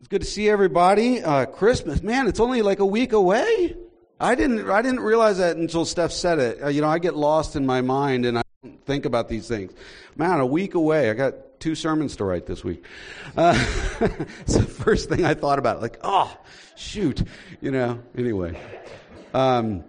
It's 0.00 0.06
good 0.06 0.20
to 0.20 0.28
see 0.28 0.48
everybody. 0.48 1.20
Uh, 1.24 1.44
Christmas, 1.46 2.04
man, 2.04 2.28
it's 2.28 2.38
only 2.38 2.62
like 2.62 2.78
a 2.78 2.86
week 2.86 3.12
away. 3.12 3.76
I 4.20 4.36
didn't, 4.36 4.70
I 4.70 4.80
didn't 4.80 5.00
realize 5.00 5.38
that 5.38 5.56
until 5.56 5.84
Steph 5.84 6.12
said 6.12 6.38
it. 6.38 6.62
Uh, 6.62 6.68
you 6.68 6.82
know, 6.82 6.88
I 6.88 7.00
get 7.00 7.16
lost 7.16 7.56
in 7.56 7.66
my 7.66 7.80
mind 7.80 8.24
and 8.24 8.38
I 8.38 8.42
don't 8.62 8.80
think 8.86 9.06
about 9.06 9.28
these 9.28 9.48
things. 9.48 9.72
Man, 10.14 10.38
a 10.38 10.46
week 10.46 10.74
away. 10.74 11.10
I 11.10 11.14
got 11.14 11.58
two 11.58 11.74
sermons 11.74 12.14
to 12.18 12.24
write 12.24 12.46
this 12.46 12.62
week. 12.62 12.84
Uh, 13.36 13.54
it's 14.42 14.54
the 14.54 14.62
first 14.62 15.08
thing 15.08 15.24
I 15.24 15.34
thought 15.34 15.58
about. 15.58 15.82
Like, 15.82 15.98
oh, 16.04 16.32
shoot. 16.76 17.24
You 17.60 17.72
know, 17.72 18.00
anyway. 18.16 18.56
Um, 19.34 19.82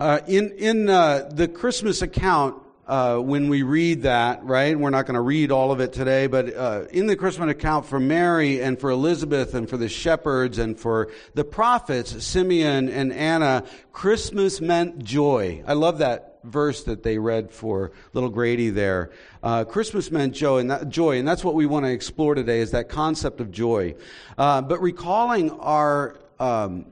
uh, 0.00 0.18
in 0.26 0.50
in 0.58 0.88
uh, 0.88 1.30
the 1.32 1.46
Christmas 1.46 2.02
account, 2.02 2.60
uh, 2.92 3.16
when 3.16 3.48
we 3.48 3.62
read 3.62 4.02
that, 4.02 4.44
right? 4.44 4.78
We're 4.78 4.90
not 4.90 5.06
going 5.06 5.14
to 5.14 5.22
read 5.22 5.50
all 5.50 5.72
of 5.72 5.80
it 5.80 5.94
today, 5.94 6.26
but 6.26 6.54
uh, 6.54 6.84
in 6.90 7.06
the 7.06 7.16
Christmas 7.16 7.50
account 7.50 7.86
for 7.86 7.98
Mary 7.98 8.60
and 8.60 8.78
for 8.78 8.90
Elizabeth 8.90 9.54
and 9.54 9.66
for 9.66 9.78
the 9.78 9.88
shepherds 9.88 10.58
and 10.58 10.78
for 10.78 11.10
the 11.32 11.42
prophets, 11.42 12.22
Simeon 12.22 12.90
and 12.90 13.10
Anna, 13.10 13.64
Christmas 13.92 14.60
meant 14.60 15.02
joy. 15.02 15.64
I 15.66 15.72
love 15.72 15.98
that 15.98 16.40
verse 16.44 16.84
that 16.84 17.02
they 17.02 17.16
read 17.16 17.50
for 17.50 17.92
little 18.12 18.28
Grady 18.28 18.68
there. 18.68 19.10
Uh, 19.42 19.64
Christmas 19.64 20.10
meant 20.10 20.34
joy 20.34 20.58
and, 20.58 20.70
that, 20.70 20.90
joy, 20.90 21.18
and 21.18 21.26
that's 21.26 21.42
what 21.42 21.54
we 21.54 21.64
want 21.64 21.86
to 21.86 21.90
explore 21.90 22.34
today 22.34 22.60
is 22.60 22.72
that 22.72 22.90
concept 22.90 23.40
of 23.40 23.50
joy. 23.50 23.94
Uh, 24.36 24.60
but 24.60 24.82
recalling 24.82 25.50
our 25.50 26.18
um, 26.38 26.84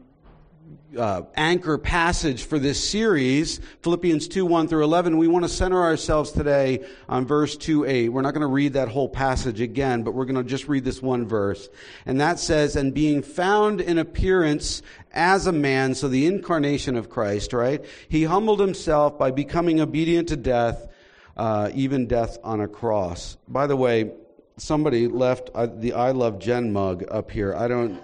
uh, 0.97 1.23
anchor 1.37 1.79
passage 1.79 2.45
for 2.45 2.59
this 2.59 2.83
series, 2.83 3.60
Philippians 3.83 4.29
2 4.29 4.45
1 4.45 4.69
through 4.69 4.84
11, 4.84 5.19
we 5.19 5.29
want 5.29 5.45
to 5.45 5.48
center 5.48 5.80
ourselves 5.83 6.33
today 6.33 6.84
on 7.09 7.27
verse 7.27 7.56
2 7.56 7.84
8. 7.84 8.09
We're 8.09 8.23
not 8.23 8.34
going 8.34 8.46
to 8.46 8.46
read 8.46 8.73
that 8.73 8.88
whole 8.88 9.09
passage 9.09 9.60
again, 9.60 10.02
but 10.02 10.15
we're 10.15 10.24
going 10.24 10.43
to 10.43 10.45
just 10.45 10.69
read 10.69 10.84
this 10.84 11.01
one 11.01 11.27
verse. 11.27 11.69
And 12.06 12.20
that 12.20 12.38
says, 12.38 12.77
And 12.77 12.93
being 12.93 13.23
found 13.23 13.80
in 13.80 13.99
appearance 13.99 14.82
as 15.12 15.46
a 15.46 15.52
man, 15.52 15.95
so 15.95 16.09
the 16.09 16.27
incarnation 16.27 16.96
of 16.96 17.10
Christ, 17.10 17.52
right? 17.52 17.84
He 18.09 18.24
humbled 18.24 18.60
himself 18.60 19.18
by 19.18 19.30
becoming 19.30 19.80
obedient 19.80 20.29
to 20.29 20.37
death, 20.37 20.88
uh, 21.37 21.71
even 21.74 22.07
death 22.07 22.38
on 22.43 22.60
a 22.60 22.68
cross. 22.68 23.37
By 23.49 23.66
the 23.66 23.77
way, 23.77 24.10
somebody 24.57 25.09
left 25.09 25.51
uh, 25.55 25.66
the 25.66 25.95
I 25.95 26.10
Love 26.10 26.38
Jen 26.38 26.73
mug 26.73 27.05
up 27.10 27.30
here. 27.30 27.55
I 27.55 27.68
don't. 27.68 28.01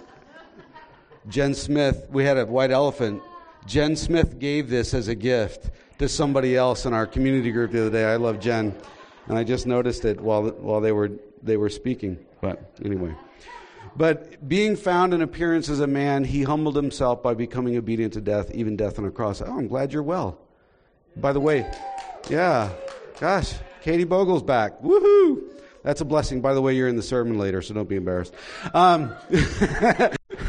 Jen 1.29 1.53
Smith, 1.53 2.07
we 2.09 2.23
had 2.23 2.37
a 2.37 2.45
white 2.45 2.71
elephant. 2.71 3.21
Jen 3.65 3.95
Smith 3.95 4.39
gave 4.39 4.69
this 4.69 4.93
as 4.93 5.09
a 5.09 5.15
gift 5.15 5.69
to 5.99 6.07
somebody 6.07 6.55
else 6.55 6.85
in 6.85 6.93
our 6.93 7.05
community 7.05 7.51
group 7.51 7.71
the 7.71 7.81
other 7.81 7.89
day. 7.89 8.05
I 8.05 8.15
love 8.15 8.39
Jen, 8.39 8.73
and 9.27 9.37
I 9.37 9.43
just 9.43 9.67
noticed 9.67 10.05
it 10.05 10.21
while 10.21 10.47
while 10.47 10.79
they 10.79 10.91
were 10.91 11.11
they 11.43 11.57
were 11.57 11.69
speaking. 11.69 12.17
But 12.39 12.71
anyway, 12.83 13.13
but 13.97 14.47
being 14.47 14.77
found 14.77 15.13
in 15.13 15.21
appearance 15.21 15.67
as 15.69 15.81
a 15.81 15.87
man, 15.87 16.23
he 16.23 16.43
humbled 16.43 16.75
himself 16.75 17.21
by 17.21 17.33
becoming 17.33 17.75
obedient 17.75 18.13
to 18.13 18.21
death, 18.21 18.51
even 18.51 18.77
death 18.77 18.97
on 18.97 19.05
a 19.05 19.11
cross. 19.11 19.41
Oh, 19.41 19.57
I'm 19.57 19.67
glad 19.67 19.91
you're 19.91 20.03
well. 20.03 20.39
By 21.17 21.33
the 21.33 21.41
way, 21.41 21.69
yeah, 22.29 22.69
gosh, 23.19 23.53
Katie 23.81 24.05
Bogle's 24.05 24.43
back. 24.43 24.81
Woohoo! 24.81 25.43
That's 25.83 26.01
a 26.01 26.05
blessing. 26.05 26.41
By 26.41 26.53
the 26.53 26.61
way, 26.61 26.75
you're 26.75 26.87
in 26.87 26.95
the 26.95 27.03
sermon 27.03 27.37
later, 27.37 27.61
so 27.61 27.73
don't 27.73 27.89
be 27.89 27.95
embarrassed. 27.95 28.33
Um, 28.73 29.13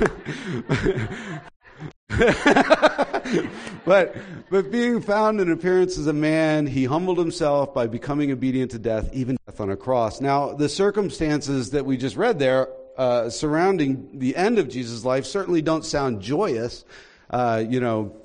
but 3.85 4.17
but 4.51 4.71
being 4.71 5.01
found 5.01 5.41
in 5.41 5.51
appearance 5.51 5.99
as 5.99 6.07
a 6.07 6.13
man, 6.13 6.67
he 6.67 6.85
humbled 6.85 7.19
himself 7.19 7.75
by 7.75 7.87
becoming 7.87 8.33
obedient 8.33 8.71
to 8.73 8.79
death, 8.79 9.11
even 9.13 9.37
death 9.47 9.61
on 9.61 9.71
a 9.71 9.77
cross. 9.77 10.21
Now, 10.21 10.53
the 10.53 10.69
circumstances 10.69 11.71
that 11.71 11.85
we 11.85 11.97
just 11.97 12.17
read 12.17 12.39
there 12.39 12.69
uh, 12.97 13.31
surrounding 13.31 14.19
the 14.19 14.37
end 14.37 14.59
of 14.59 14.69
Jesus' 14.69 15.05
life 15.05 15.27
certainly 15.27 15.63
don't 15.63 15.85
sound 15.85 16.21
joyous. 16.21 16.85
Uh, 17.31 17.63
you 17.67 17.81
know, 17.81 18.17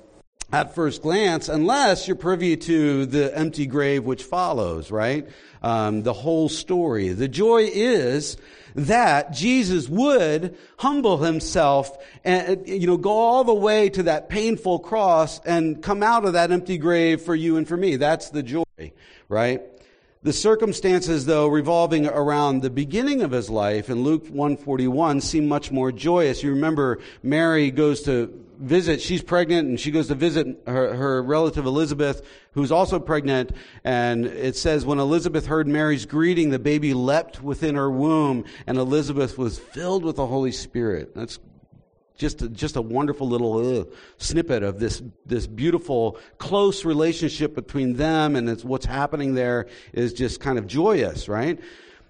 at 0.52 0.74
first 0.74 1.02
glance, 1.02 1.48
unless 1.48 2.06
you're 2.06 2.16
privy 2.16 2.56
to 2.56 3.06
the 3.06 3.36
empty 3.36 3.66
grave 3.66 4.04
which 4.04 4.22
follows, 4.22 4.90
right? 4.90 5.28
Um, 5.62 6.02
the 6.02 6.12
whole 6.12 6.48
story. 6.48 7.10
The 7.10 7.28
joy 7.28 7.68
is 7.72 8.36
that 8.74 9.32
Jesus 9.32 9.88
would 9.88 10.56
humble 10.78 11.18
himself 11.18 11.96
and, 12.24 12.68
you 12.68 12.86
know, 12.86 12.96
go 12.96 13.10
all 13.10 13.44
the 13.44 13.54
way 13.54 13.88
to 13.90 14.04
that 14.04 14.28
painful 14.28 14.80
cross 14.80 15.40
and 15.44 15.82
come 15.82 16.02
out 16.02 16.24
of 16.24 16.32
that 16.32 16.50
empty 16.50 16.78
grave 16.78 17.22
for 17.22 17.34
you 17.34 17.56
and 17.56 17.68
for 17.68 17.76
me. 17.76 17.96
That's 17.96 18.30
the 18.30 18.42
joy, 18.42 18.64
right? 19.28 19.62
The 20.22 20.32
circumstances, 20.32 21.26
though, 21.26 21.48
revolving 21.48 22.06
around 22.06 22.62
the 22.62 22.70
beginning 22.70 23.20
of 23.20 23.30
his 23.30 23.50
life 23.50 23.90
in 23.90 24.02
Luke 24.02 24.26
141 24.28 25.20
seem 25.20 25.46
much 25.46 25.70
more 25.70 25.92
joyous. 25.92 26.42
You 26.42 26.50
remember 26.50 26.98
Mary 27.22 27.70
goes 27.70 28.02
to 28.04 28.43
visit, 28.58 29.00
she's 29.00 29.22
pregnant 29.22 29.68
and 29.68 29.80
she 29.80 29.90
goes 29.90 30.08
to 30.08 30.14
visit 30.14 30.46
her, 30.66 30.94
her 30.94 31.22
relative 31.22 31.66
Elizabeth, 31.66 32.26
who's 32.52 32.72
also 32.72 32.98
pregnant. 32.98 33.52
And 33.84 34.26
it 34.26 34.56
says, 34.56 34.84
when 34.84 34.98
Elizabeth 34.98 35.46
heard 35.46 35.66
Mary's 35.68 36.06
greeting, 36.06 36.50
the 36.50 36.58
baby 36.58 36.94
leapt 36.94 37.42
within 37.42 37.74
her 37.74 37.90
womb 37.90 38.44
and 38.66 38.78
Elizabeth 38.78 39.38
was 39.38 39.58
filled 39.58 40.04
with 40.04 40.16
the 40.16 40.26
Holy 40.26 40.52
Spirit. 40.52 41.14
That's 41.14 41.38
just 42.16 42.42
a, 42.42 42.48
just 42.48 42.76
a 42.76 42.82
wonderful 42.82 43.28
little 43.28 43.80
uh, 43.80 43.84
snippet 44.18 44.62
of 44.62 44.78
this 44.78 45.02
this 45.26 45.46
beautiful 45.46 46.18
close 46.38 46.84
relationship 46.84 47.54
between 47.54 47.94
them 47.94 48.36
and 48.36 48.62
what's 48.62 48.86
happening 48.86 49.34
there 49.34 49.66
is 49.92 50.12
just 50.12 50.40
kind 50.40 50.58
of 50.58 50.66
joyous, 50.66 51.28
right? 51.28 51.58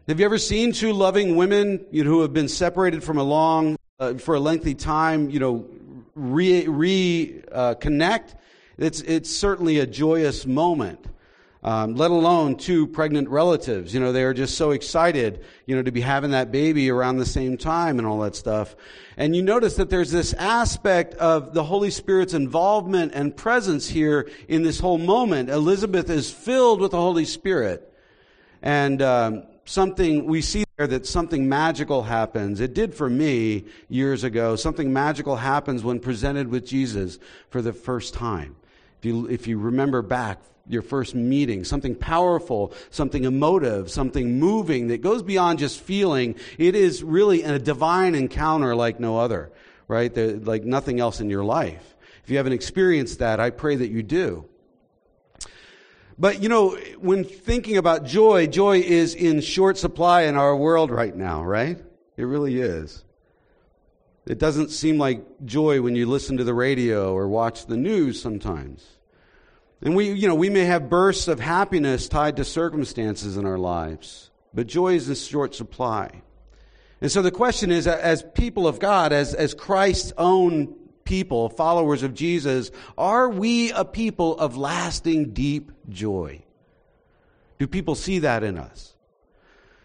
Have 0.06 0.21
you 0.21 0.27
ever 0.27 0.37
seen 0.37 0.72
two 0.72 0.93
loving 0.93 1.37
women 1.37 1.87
you 1.91 2.04
know, 2.04 2.10
who 2.10 2.21
have 2.21 2.34
been 2.34 2.49
separated 2.49 3.03
from 3.03 3.16
a 3.16 3.22
long 3.22 3.78
uh, 3.99 4.15
for 4.15 4.34
a 4.34 4.41
lengthy 4.41 4.75
time, 4.75 5.31
you 5.31 5.41
know, 5.41 5.65
re, 6.14 6.66
re 6.66 7.42
uh, 7.50 7.75
connect, 7.75 8.34
it's, 8.78 9.00
it's 9.02 9.30
certainly 9.30 9.78
a 9.78 9.86
joyous 9.86 10.47
moment. 10.47 11.06
Um, 11.62 11.94
let 11.94 12.10
alone 12.10 12.56
two 12.56 12.86
pregnant 12.86 13.30
relatives. 13.30 13.94
You 13.94 14.00
know, 14.00 14.12
they 14.12 14.24
are 14.24 14.34
just 14.34 14.58
so 14.58 14.72
excited, 14.72 15.42
you 15.64 15.74
know, 15.74 15.82
to 15.82 15.91
be 15.91 16.03
having 16.03 16.32
that 16.32 16.53
baby 16.53 16.91
around 16.91 17.16
the 17.16 17.24
same 17.24 17.56
time 17.56 17.98
and 17.98 18.06
all 18.06 18.20
that 18.20 18.36
stuff. 18.36 18.76
And 19.16 19.34
you 19.34 19.41
notice 19.41 19.76
that 19.76 19.88
there's 19.88 20.10
this 20.10 20.34
aspect 20.34 21.14
of 21.14 21.54
the 21.54 21.64
Holy 21.64 21.91
Spirit's 21.91 22.34
involvement 22.34 23.12
and 23.14 23.34
presence 23.34 23.88
here 23.88 24.28
in 24.47 24.62
this 24.62 24.78
whole 24.78 24.98
moment. 24.98 25.48
Elizabeth 25.48 26.10
is 26.10 26.30
filled 26.30 26.82
with 26.82 26.91
the 26.91 27.00
Holy 27.00 27.24
Spirit. 27.24 27.91
And 28.60 29.00
um, 29.00 29.44
something 29.64 30.26
we 30.26 30.41
see 30.41 30.64
there 30.76 30.86
that 30.86 31.06
something 31.06 31.48
magical 31.48 32.02
happens. 32.02 32.60
It 32.60 32.75
did 32.75 32.94
for 32.94 33.08
me 33.08 33.64
years 33.88 34.25
ago. 34.25 34.56
Something 34.56 34.92
magical 34.92 35.36
happens 35.36 35.84
when 35.84 36.00
presented 36.00 36.48
with 36.48 36.66
Jesus 36.66 37.19
for 37.48 37.62
the 37.62 37.72
first 37.72 38.14
time. 38.14 38.56
If 38.98 39.04
you, 39.04 39.26
if 39.28 39.47
you 39.47 39.58
remember 39.58 40.03
back 40.03 40.41
your 40.69 40.82
first 40.82 41.14
meeting, 41.14 41.64
something 41.64 41.94
powerful, 41.94 42.72
something 42.91 43.24
emotive, 43.24 43.91
something 43.91 44.38
moving 44.38 44.88
that 44.88 45.03
goes 45.03 45.22
beyond 45.22 45.58
just 45.58 45.80
feeling. 45.80 46.36
It 46.58 46.74
is 46.74 47.03
really 47.03 47.42
a 47.42 47.58
divine 47.58 48.14
encounter 48.14 48.74
like 48.74 48.98
no 48.98 49.19
other, 49.19 49.53
right? 49.88 50.12
The, 50.12 50.41
like 50.42 50.64
nothing 50.64 51.00
else 51.00 51.20
in 51.20 51.28
your 51.28 51.44
life. 51.44 51.94
If 52.24 52.30
you 52.30 52.38
haven't 52.38 52.54
experienced 52.54 53.19
that, 53.19 53.41
I 53.41 53.50
pray 53.50 53.76
that 53.76 53.91
you 53.91 54.03
do. 54.03 54.47
But 56.19 56.42
you 56.42 56.48
know, 56.48 56.76
when 56.98 57.25
thinking 57.25 57.76
about 57.76 58.04
joy, 58.04 58.47
joy 58.47 58.78
is 58.80 59.14
in 59.14 59.41
short 59.41 59.78
supply 59.78 60.22
in 60.22 60.36
our 60.36 60.54
world 60.56 60.91
right 60.91 61.14
now, 61.14 61.44
right? 61.44 61.78
It 62.16 62.25
really 62.25 62.60
is. 62.60 63.04
It 64.26 64.38
doesn't 64.38 64.70
seem 64.70 64.98
like 64.98 65.22
joy 65.44 65.82
when 65.82 65.97
you 65.97 66.06
listen 66.06 66.36
to 66.38 66.44
the 66.44 66.54
radio 66.54 67.12
or 67.12 67.28
watch 67.28 67.66
the 67.66 67.76
news 67.76 68.20
sometimes. 68.20 68.86
And 69.82 69.94
we, 69.94 70.12
you 70.12 70.28
know, 70.28 70.34
we 70.34 70.48
may 70.48 70.64
have 70.64 70.88
bursts 70.88 71.28
of 71.28 71.41
happiness 71.41 72.08
tied 72.08 72.36
to 72.36 72.44
circumstances 72.44 73.36
in 73.36 73.44
our 73.44 73.58
lives, 73.58 74.30
but 74.54 74.66
joy 74.66 74.94
is 74.94 75.08
in 75.08 75.14
short 75.14 75.54
supply. 75.54 76.22
And 77.03 77.12
so 77.12 77.21
the 77.21 77.30
question 77.30 77.71
is, 77.71 77.86
as 77.86 78.22
people 78.34 78.66
of 78.66 78.78
God, 78.78 79.12
as, 79.12 79.34
as 79.34 79.53
Christ's 79.53 80.15
own 80.16 80.74
people, 81.04 81.48
followers 81.48 82.03
of 82.03 82.15
Jesus, 82.15 82.71
are 82.97 83.28
we 83.28 83.71
a 83.72 83.84
people 83.84 84.39
of 84.39 84.56
lasting 84.56 85.33
deep 85.33 85.72
joy? 85.89 86.42
Do 87.59 87.66
people 87.66 87.95
see 87.95 88.21
that 88.21 88.42
in 88.42 88.59
us? 88.59 88.95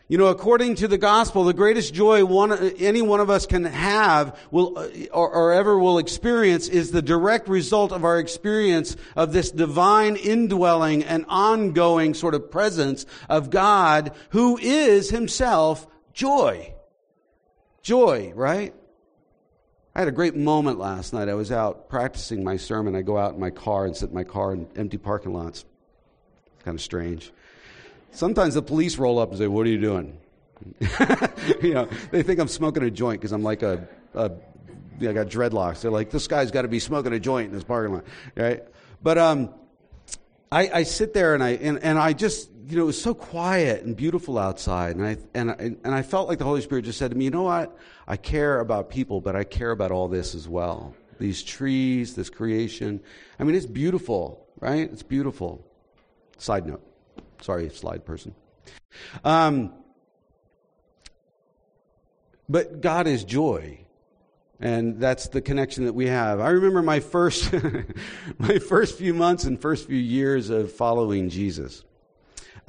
You 0.10 0.18
know, 0.18 0.26
according 0.26 0.74
to 0.76 0.88
the 0.88 0.98
gospel, 0.98 1.44
the 1.44 1.54
greatest 1.54 1.94
joy 1.94 2.26
one, 2.26 2.52
any 2.80 3.04
one 3.04 3.20
of 3.20 3.30
us 3.30 3.46
can 3.46 3.66
have 3.66 4.40
will, 4.50 4.76
or, 5.14 5.30
or 5.30 5.54
ever 5.54 5.78
will 5.78 6.00
experience 6.00 6.68
is 6.68 6.90
the 6.90 7.04
direct 7.04 7.48
result 7.48 7.92
of 7.92 8.04
our 8.04 8.18
experience 8.18 8.98
of 9.16 9.34
this 9.34 9.52
divine 9.52 10.16
indwelling 10.16 11.04
and 11.04 11.26
ongoing 11.30 12.16
sort 12.16 12.34
of 12.34 12.50
presence 12.50 13.06
of 13.30 13.52
God 13.52 14.12
who 14.30 14.58
is 14.58 15.12
himself 15.12 15.86
joy. 16.12 16.74
Joy, 17.84 18.34
right? 18.36 18.74
I 20.00 20.04
had 20.04 20.08
a 20.08 20.14
great 20.14 20.38
moment 20.38 20.80
last 20.80 21.12
night. 21.12 21.28
I 21.28 21.34
was 21.34 21.52
out 21.52 21.90
practicing 21.90 22.42
my 22.42 22.56
sermon. 22.56 22.96
I 22.96 23.02
go 23.02 23.18
out 23.18 23.34
in 23.34 23.40
my 23.42 23.50
car 23.50 23.86
and 23.86 23.94
sit 23.94 24.08
in 24.08 24.16
my 24.16 24.24
car 24.24 24.54
in 24.54 24.66
empty 24.78 24.98
parking 24.98 25.34
lots. 25.34 25.66
It's 26.56 26.64
kind 26.64 26.74
of 26.76 26.82
strange. 26.82 27.34
Sometimes 28.12 28.54
the 28.54 28.62
police 28.62 28.98
roll 28.98 29.20
up 29.20 29.28
and 29.28 29.38
say, 29.38 29.48
What 29.48 29.68
are 29.68 29.70
you 29.70 29.78
doing? 29.78 30.18
you 31.62 31.74
know, 31.74 31.90
they 32.12 32.24
think 32.24 32.40
I'm 32.40 32.48
smoking 32.48 32.82
a 32.84 32.90
joint 32.90 33.20
because 33.20 33.34
I'm 33.34 33.44
like 33.44 33.62
a, 33.62 33.90
a 34.14 34.32
I 35.02 35.12
got 35.12 35.28
dreadlocks. 35.28 35.82
They're 35.82 35.92
like, 35.92 36.12
this 36.12 36.30
guy's 36.30 36.50
got 36.50 36.62
to 36.62 36.70
be 36.70 36.80
smoking 36.80 37.12
a 37.12 37.20
joint 37.20 37.50
in 37.50 37.54
this 37.54 37.66
parking 37.66 37.96
lot, 37.96 38.06
right? 38.38 38.64
But 39.04 39.18
um, 39.18 39.54
I, 40.50 40.70
I 40.76 40.84
sit 40.84 41.14
there 41.14 41.34
and 41.34 41.44
I 41.44 41.50
and, 41.50 41.78
and 41.84 42.00
I 42.00 42.14
just 42.14 42.50
you 42.70 42.78
know 42.78 42.84
it 42.84 42.88
was 42.88 43.02
so 43.02 43.16
quiet 43.16 43.84
and 43.84 43.96
beautiful 43.96 44.38
outside, 44.38 44.96
and 44.96 45.06
I 45.06 45.18
and 45.34 45.52
I, 45.52 45.54
and 45.56 45.96
I 45.96 46.04
felt 46.04 46.28
like 46.28 46.38
the 46.38 46.46
Holy 46.46 46.62
Spirit 46.62 46.86
just 46.86 47.00
said 47.00 47.10
to 47.12 47.18
me, 47.18 47.26
you 47.26 47.32
know 47.32 47.44
what? 47.44 47.76
I 48.08 48.16
care 48.16 48.60
about 48.60 48.90
people, 48.90 49.22
but 49.22 49.36
I 49.36 49.44
care 49.44 49.72
about 49.72 49.92
all 49.92 50.08
this 50.08 50.36
as 50.36 50.48
well. 50.48 50.94
These 51.20 51.42
trees, 51.42 52.14
this 52.14 52.30
creation. 52.30 53.02
I 53.40 53.44
mean, 53.44 53.56
it's 53.56 53.66
beautiful, 53.66 54.46
right? 54.60 54.90
It's 54.92 55.04
beautiful. 55.04 55.66
Side 56.38 56.68
note. 56.68 56.82
Sorry, 57.42 57.70
slide 57.70 58.06
person. 58.06 58.36
Um, 59.24 59.74
but 62.48 62.82
God 62.82 63.08
is 63.08 63.24
joy. 63.24 63.80
And 64.62 65.00
that's 65.00 65.30
the 65.30 65.42
connection 65.42 65.86
that 65.86 65.94
we 65.94 66.08
have. 66.08 66.42
I 66.42 66.50
remember 66.50 66.82
my 66.82 67.00
first, 67.00 67.54
my 68.38 68.60
first 68.60 68.98
few 68.98 69.14
months 69.14 69.46
and 69.46 69.60
first 69.60 69.88
few 69.88 69.98
years 69.98 70.50
of 70.50 70.74
following 70.74 71.30
Jesus. 71.30 71.86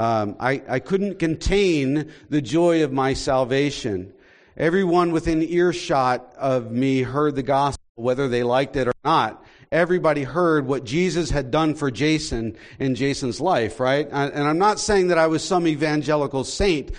Um, 0.00 0.36
I, 0.40 0.62
I 0.66 0.78
couldn't 0.78 1.18
contain 1.18 2.10
the 2.30 2.40
joy 2.40 2.84
of 2.84 2.90
my 2.90 3.12
salvation. 3.12 4.14
Everyone 4.56 5.12
within 5.12 5.42
earshot 5.42 6.32
of 6.38 6.72
me 6.72 7.02
heard 7.02 7.36
the 7.36 7.42
gospel, 7.42 7.84
whether 7.96 8.26
they 8.26 8.42
liked 8.42 8.76
it 8.76 8.88
or 8.88 8.94
not. 9.04 9.44
Everybody 9.70 10.22
heard 10.22 10.66
what 10.66 10.84
Jesus 10.84 11.28
had 11.28 11.50
done 11.50 11.74
for 11.74 11.90
Jason 11.90 12.56
in 12.78 12.94
Jason's 12.94 13.42
life, 13.42 13.78
right? 13.78 14.08
And 14.10 14.48
I'm 14.48 14.56
not 14.56 14.80
saying 14.80 15.08
that 15.08 15.18
I 15.18 15.26
was 15.26 15.44
some 15.44 15.66
evangelical 15.66 16.44
saint. 16.44 16.92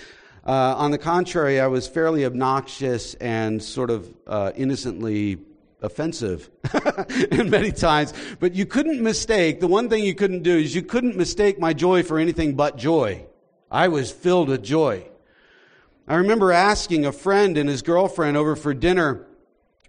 Uh, 0.46 0.76
on 0.78 0.92
the 0.92 1.00
contrary, 1.00 1.60
I 1.60 1.68
was 1.68 1.88
fairly 1.88 2.24
obnoxious 2.24 3.16
and 3.16 3.64
sort 3.64 3.90
of 3.90 4.14
uh, 4.28 4.52
innocently 4.56 5.40
offensive 5.82 6.50
and 7.32 7.50
many 7.50 7.72
times. 7.72 8.14
But 8.40 8.56
you 8.56 8.66
couldn't 8.66 9.02
mistake, 9.02 9.60
the 9.60 9.68
one 9.68 9.90
thing 9.90 10.04
you 10.04 10.16
couldn't 10.16 10.44
do 10.44 10.58
is 10.58 10.76
you 10.76 10.84
couldn't 10.84 11.18
mistake 11.18 11.60
my 11.60 11.74
joy 11.74 12.04
for 12.04 12.20
anything 12.20 12.56
but 12.56 12.78
joy. 12.78 13.26
I 13.70 13.88
was 13.88 14.12
filled 14.12 14.50
with 14.50 14.64
joy. 14.64 15.06
I 16.08 16.16
remember 16.16 16.52
asking 16.52 17.06
a 17.06 17.12
friend 17.12 17.58
and 17.58 17.70
his 17.70 17.82
girlfriend 17.82 18.36
over 18.36 18.56
for 18.56 18.74
dinner 18.74 19.28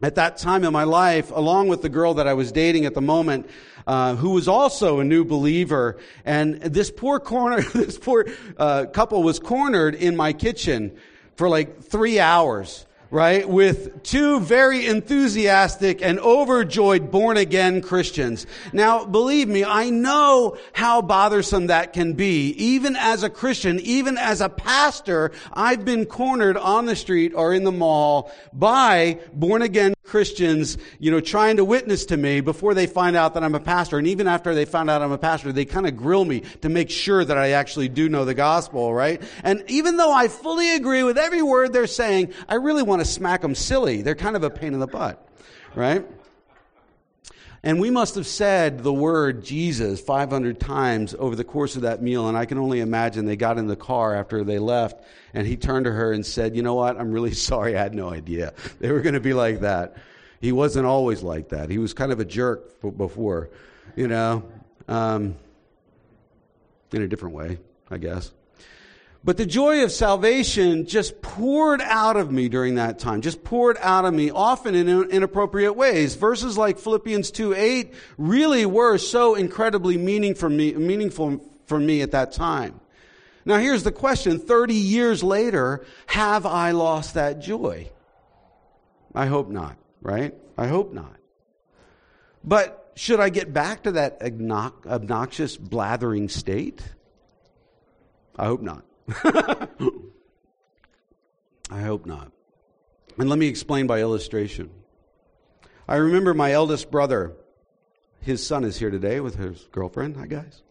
at 0.02 0.16
that 0.16 0.36
time 0.36 0.64
in 0.64 0.72
my 0.72 0.84
life, 0.84 1.30
along 1.30 1.68
with 1.68 1.82
the 1.82 1.88
girl 1.88 2.14
that 2.14 2.26
I 2.26 2.34
was 2.34 2.52
dating 2.52 2.86
at 2.86 2.94
the 2.94 3.00
moment, 3.00 3.48
uh, 3.86 4.16
who 4.16 4.30
was 4.30 4.48
also 4.48 5.00
a 5.00 5.04
new 5.04 5.24
believer. 5.24 5.98
And 6.24 6.60
this 6.60 6.90
poor 6.90 7.18
corner, 7.20 7.62
this 7.74 7.98
poor 7.98 8.26
uh, 8.56 8.86
couple 8.86 9.22
was 9.22 9.38
cornered 9.38 9.94
in 9.94 10.16
my 10.16 10.32
kitchen 10.32 10.96
for 11.36 11.48
like 11.48 11.82
three 11.82 12.18
hours 12.18 12.86
right? 13.12 13.46
With 13.46 14.02
two 14.02 14.40
very 14.40 14.86
enthusiastic 14.86 16.00
and 16.02 16.18
overjoyed 16.18 17.10
born 17.10 17.36
again 17.36 17.82
Christians. 17.82 18.46
Now, 18.72 19.04
believe 19.04 19.48
me, 19.48 19.64
I 19.64 19.90
know 19.90 20.56
how 20.72 21.02
bothersome 21.02 21.66
that 21.66 21.92
can 21.92 22.14
be. 22.14 22.48
Even 22.52 22.96
as 22.96 23.22
a 23.22 23.28
Christian, 23.28 23.78
even 23.80 24.16
as 24.16 24.40
a 24.40 24.48
pastor, 24.48 25.30
I've 25.52 25.84
been 25.84 26.06
cornered 26.06 26.56
on 26.56 26.86
the 26.86 26.96
street 26.96 27.34
or 27.34 27.52
in 27.52 27.64
the 27.64 27.70
mall 27.70 28.32
by 28.50 29.20
born 29.34 29.60
again 29.60 29.92
Christians, 30.04 30.76
you 30.98 31.10
know, 31.10 31.20
trying 31.20 31.56
to 31.56 31.64
witness 31.64 32.04
to 32.06 32.16
me 32.16 32.42
before 32.42 32.74
they 32.74 32.86
find 32.86 33.16
out 33.16 33.34
that 33.34 33.42
I'm 33.42 33.54
a 33.54 33.60
pastor. 33.60 33.96
And 33.96 34.06
even 34.08 34.26
after 34.26 34.54
they 34.54 34.64
found 34.64 34.90
out 34.90 35.00
I'm 35.00 35.10
a 35.10 35.16
pastor, 35.16 35.52
they 35.52 35.64
kind 35.64 35.86
of 35.86 35.96
grill 35.96 36.24
me 36.24 36.40
to 36.60 36.68
make 36.68 36.90
sure 36.90 37.24
that 37.24 37.38
I 37.38 37.52
actually 37.52 37.88
do 37.88 38.10
know 38.10 38.24
the 38.24 38.34
gospel, 38.34 38.92
right? 38.92 39.22
And 39.42 39.64
even 39.68 39.96
though 39.96 40.12
I 40.12 40.28
fully 40.28 40.74
agree 40.74 41.02
with 41.02 41.16
every 41.16 41.40
word 41.40 41.72
they're 41.72 41.86
saying, 41.86 42.34
I 42.48 42.56
really 42.56 42.82
want 42.82 43.00
to 43.00 43.01
smack 43.04 43.42
them 43.42 43.54
silly. 43.54 44.02
They're 44.02 44.14
kind 44.14 44.36
of 44.36 44.42
a 44.42 44.50
pain 44.50 44.74
in 44.74 44.80
the 44.80 44.86
butt, 44.86 45.26
right? 45.74 46.04
And 47.64 47.80
we 47.80 47.90
must 47.90 48.16
have 48.16 48.26
said 48.26 48.82
the 48.82 48.92
word 48.92 49.44
Jesus 49.44 50.00
500 50.00 50.58
times 50.58 51.14
over 51.16 51.36
the 51.36 51.44
course 51.44 51.76
of 51.76 51.82
that 51.82 52.02
meal. 52.02 52.28
And 52.28 52.36
I 52.36 52.44
can 52.44 52.58
only 52.58 52.80
imagine 52.80 53.24
they 53.24 53.36
got 53.36 53.56
in 53.56 53.68
the 53.68 53.76
car 53.76 54.16
after 54.16 54.42
they 54.42 54.58
left 54.58 55.04
and 55.32 55.46
he 55.46 55.56
turned 55.56 55.84
to 55.84 55.92
her 55.92 56.12
and 56.12 56.26
said, 56.26 56.56
You 56.56 56.62
know 56.62 56.74
what? 56.74 56.98
I'm 56.98 57.12
really 57.12 57.32
sorry. 57.34 57.76
I 57.76 57.82
had 57.82 57.94
no 57.94 58.10
idea 58.10 58.54
they 58.80 58.90
were 58.90 59.00
going 59.00 59.14
to 59.14 59.20
be 59.20 59.32
like 59.32 59.60
that. 59.60 59.96
He 60.40 60.50
wasn't 60.50 60.86
always 60.86 61.22
like 61.22 61.50
that. 61.50 61.70
He 61.70 61.78
was 61.78 61.94
kind 61.94 62.10
of 62.10 62.18
a 62.18 62.24
jerk 62.24 62.80
before, 62.96 63.50
you 63.94 64.08
know, 64.08 64.42
um, 64.88 65.36
in 66.90 67.02
a 67.02 67.06
different 67.06 67.36
way, 67.36 67.58
I 67.88 67.98
guess. 67.98 68.32
But 69.24 69.36
the 69.36 69.46
joy 69.46 69.84
of 69.84 69.92
salvation 69.92 70.86
just 70.86 71.22
poured 71.22 71.80
out 71.80 72.16
of 72.16 72.32
me 72.32 72.48
during 72.48 72.74
that 72.74 72.98
time, 72.98 73.20
just 73.20 73.44
poured 73.44 73.76
out 73.80 74.04
of 74.04 74.12
me, 74.12 74.30
often 74.30 74.74
in 74.74 74.88
inappropriate 74.88 75.76
ways. 75.76 76.16
Verses 76.16 76.58
like 76.58 76.78
Philippians 76.78 77.30
2 77.30 77.54
8 77.54 77.94
really 78.18 78.66
were 78.66 78.98
so 78.98 79.36
incredibly 79.36 79.96
meaning 79.96 80.34
for 80.34 80.50
me, 80.50 80.72
meaningful 80.72 81.40
for 81.66 81.78
me 81.78 82.02
at 82.02 82.10
that 82.10 82.32
time. 82.32 82.80
Now, 83.44 83.58
here's 83.58 83.84
the 83.84 83.92
question 83.92 84.40
30 84.40 84.74
years 84.74 85.22
later, 85.22 85.84
have 86.06 86.44
I 86.44 86.72
lost 86.72 87.14
that 87.14 87.40
joy? 87.40 87.90
I 89.14 89.26
hope 89.26 89.48
not, 89.48 89.76
right? 90.00 90.34
I 90.58 90.66
hope 90.66 90.92
not. 90.92 91.16
But 92.42 92.92
should 92.96 93.20
I 93.20 93.28
get 93.28 93.52
back 93.52 93.84
to 93.84 93.92
that 93.92 94.20
obnoxious, 94.20 95.56
blathering 95.56 96.28
state? 96.28 96.82
I 98.36 98.46
hope 98.46 98.62
not. 98.62 98.84
I 101.70 101.80
hope 101.80 102.06
not. 102.06 102.32
And 103.18 103.28
let 103.28 103.38
me 103.38 103.46
explain 103.48 103.86
by 103.86 104.00
illustration. 104.00 104.70
I 105.88 105.96
remember 105.96 106.34
my 106.34 106.52
eldest 106.52 106.90
brother, 106.90 107.32
his 108.20 108.44
son 108.46 108.64
is 108.64 108.78
here 108.78 108.90
today 108.90 109.20
with 109.20 109.36
his 109.36 109.68
girlfriend. 109.72 110.16
Hi, 110.16 110.26
guys. 110.26 110.62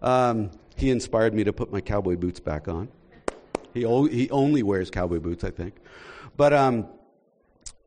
Um, 0.00 0.50
he 0.76 0.90
inspired 0.90 1.34
me 1.34 1.44
to 1.44 1.52
put 1.52 1.72
my 1.72 1.80
cowboy 1.80 2.16
boots 2.16 2.40
back 2.40 2.68
on. 2.68 2.88
He, 3.74 3.84
o- 3.84 4.06
he 4.06 4.30
only 4.30 4.62
wears 4.62 4.90
cowboy 4.90 5.18
boots, 5.20 5.44
I 5.44 5.50
think. 5.50 5.74
But 6.36 6.52
um, 6.52 6.86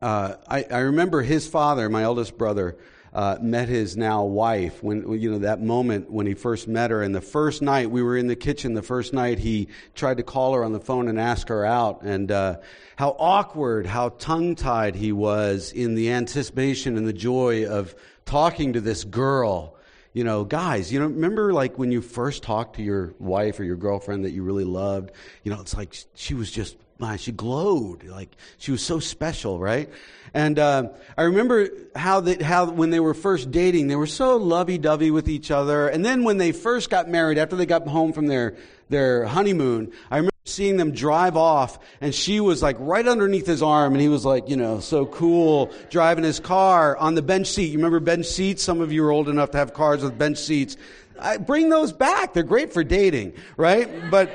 uh, 0.00 0.34
I, 0.48 0.64
I 0.70 0.78
remember 0.80 1.22
his 1.22 1.48
father, 1.48 1.88
my 1.88 2.02
eldest 2.02 2.38
brother, 2.38 2.76
uh, 3.14 3.38
met 3.40 3.68
his 3.68 3.96
now 3.96 4.24
wife 4.24 4.82
when 4.82 5.20
you 5.20 5.30
know 5.30 5.38
that 5.38 5.62
moment 5.62 6.10
when 6.10 6.26
he 6.26 6.34
first 6.34 6.66
met 6.66 6.90
her. 6.90 7.02
And 7.02 7.14
the 7.14 7.20
first 7.20 7.62
night 7.62 7.90
we 7.90 8.02
were 8.02 8.16
in 8.16 8.26
the 8.26 8.36
kitchen 8.36 8.74
the 8.74 8.82
first 8.82 9.12
night 9.12 9.38
he 9.38 9.68
tried 9.94 10.16
to 10.16 10.22
call 10.22 10.54
her 10.54 10.64
on 10.64 10.72
the 10.72 10.80
phone 10.80 11.08
and 11.08 11.18
ask 11.18 11.48
her 11.48 11.64
out. 11.64 12.02
And 12.02 12.32
uh, 12.32 12.58
how 12.96 13.10
awkward 13.18 13.86
how 13.86 14.08
tongue-tied 14.10 14.96
he 14.96 15.12
was 15.12 15.72
in 15.72 15.94
the 15.94 16.10
anticipation 16.10 16.96
and 16.96 17.06
the 17.06 17.12
joy 17.12 17.66
of 17.66 17.94
talking 18.24 18.72
to 18.72 18.80
this 18.80 19.04
girl. 19.04 19.76
You 20.12 20.22
know 20.22 20.44
guys 20.44 20.92
you 20.92 21.00
know 21.00 21.06
remember 21.06 21.52
like 21.52 21.76
when 21.78 21.90
you 21.90 22.00
first 22.00 22.42
talked 22.42 22.76
to 22.76 22.82
your 22.82 23.14
wife 23.18 23.58
or 23.58 23.64
your 23.64 23.76
girlfriend 23.76 24.24
that 24.24 24.30
you 24.30 24.42
really 24.42 24.64
loved? 24.64 25.10
You 25.44 25.52
know 25.52 25.60
it's 25.60 25.76
like 25.76 25.96
she 26.14 26.34
was 26.34 26.50
just 26.50 26.76
she 27.16 27.32
glowed 27.32 28.04
like 28.04 28.30
she 28.58 28.72
was 28.72 28.82
so 28.82 28.98
special, 28.98 29.58
right? 29.58 29.90
And 30.32 30.58
uh, 30.58 30.88
I 31.16 31.22
remember 31.22 31.68
how 31.94 32.20
that 32.20 32.42
how 32.42 32.70
when 32.70 32.90
they 32.90 33.00
were 33.00 33.14
first 33.14 33.50
dating, 33.50 33.86
they 33.86 33.96
were 33.96 34.06
so 34.06 34.36
lovey-dovey 34.36 35.10
with 35.10 35.28
each 35.28 35.50
other. 35.50 35.86
And 35.86 36.04
then 36.04 36.24
when 36.24 36.38
they 36.38 36.50
first 36.52 36.90
got 36.90 37.08
married, 37.08 37.38
after 37.38 37.56
they 37.56 37.66
got 37.66 37.86
home 37.86 38.12
from 38.12 38.26
their 38.26 38.56
their 38.88 39.26
honeymoon, 39.26 39.92
I 40.10 40.16
remember 40.16 40.32
seeing 40.44 40.76
them 40.76 40.92
drive 40.92 41.36
off, 41.36 41.78
and 42.00 42.14
she 42.14 42.40
was 42.40 42.62
like 42.62 42.76
right 42.80 43.06
underneath 43.06 43.46
his 43.46 43.62
arm, 43.62 43.92
and 43.94 44.00
he 44.02 44.08
was 44.08 44.24
like, 44.24 44.48
you 44.48 44.56
know, 44.56 44.80
so 44.80 45.06
cool 45.06 45.72
driving 45.90 46.24
his 46.24 46.40
car 46.40 46.96
on 46.96 47.14
the 47.14 47.22
bench 47.22 47.46
seat. 47.46 47.66
You 47.66 47.78
remember 47.78 48.00
bench 48.00 48.26
seats? 48.26 48.62
Some 48.62 48.80
of 48.80 48.92
you 48.92 49.04
are 49.04 49.10
old 49.10 49.28
enough 49.28 49.52
to 49.52 49.58
have 49.58 49.72
cars 49.72 50.02
with 50.02 50.18
bench 50.18 50.38
seats. 50.38 50.76
I 51.20 51.36
bring 51.36 51.68
those 51.68 51.92
back. 51.92 52.34
They're 52.34 52.42
great 52.42 52.72
for 52.72 52.82
dating, 52.82 53.34
right? 53.56 54.10
But 54.10 54.30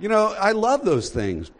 you 0.00 0.08
know, 0.08 0.34
I 0.38 0.52
love 0.52 0.84
those 0.84 1.10
things. 1.10 1.50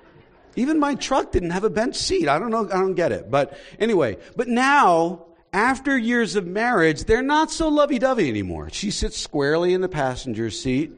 Even 0.57 0.79
my 0.79 0.95
truck 0.95 1.33
didn't 1.33 1.51
have 1.51 1.65
a 1.65 1.71
bench 1.71 1.97
seat. 1.97 2.29
I 2.29 2.39
don't 2.39 2.51
know. 2.51 2.67
I 2.67 2.79
don't 2.79 2.95
get 2.95 3.13
it. 3.13 3.31
But 3.31 3.57
anyway, 3.79 4.19
but 4.37 4.49
now, 4.49 5.27
after 5.53 5.97
years 5.97 6.37
of 6.37 6.47
marriage, 6.47 7.05
they're 7.05 7.23
not 7.23 7.51
so 7.51 7.69
lovey 7.69 7.99
dovey 7.99 8.29
anymore. 8.29 8.69
She 8.71 8.91
sits 8.91 9.19
squarely 9.19 9.75
in 9.75 9.81
the 9.81 9.89
passenger 9.89 10.51
seat. 10.51 10.93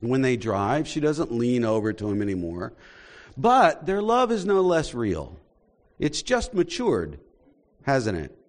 When 0.00 0.22
they 0.22 0.36
drive, 0.36 0.88
she 0.88 1.00
doesn't 1.00 1.30
lean 1.30 1.64
over 1.64 1.92
to 1.92 2.08
him 2.08 2.22
anymore. 2.22 2.72
But 3.36 3.86
their 3.86 4.00
love 4.00 4.32
is 4.32 4.44
no 4.44 4.60
less 4.60 4.94
real. 4.94 5.36
It's 5.98 6.22
just 6.22 6.54
matured, 6.54 7.20
hasn't 7.82 8.18
it? 8.18 8.39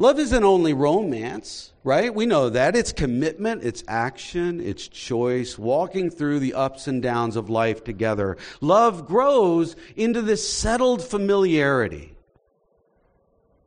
Love 0.00 0.18
isn't 0.18 0.44
only 0.44 0.72
romance, 0.72 1.74
right? 1.84 2.14
We 2.14 2.24
know 2.24 2.48
that. 2.48 2.74
It's 2.74 2.90
commitment, 2.90 3.62
it's 3.62 3.84
action, 3.86 4.58
it's 4.58 4.88
choice, 4.88 5.58
walking 5.58 6.08
through 6.08 6.38
the 6.38 6.54
ups 6.54 6.88
and 6.88 7.02
downs 7.02 7.36
of 7.36 7.50
life 7.50 7.84
together. 7.84 8.38
Love 8.62 9.06
grows 9.06 9.76
into 9.96 10.22
this 10.22 10.50
settled 10.50 11.04
familiarity 11.04 12.14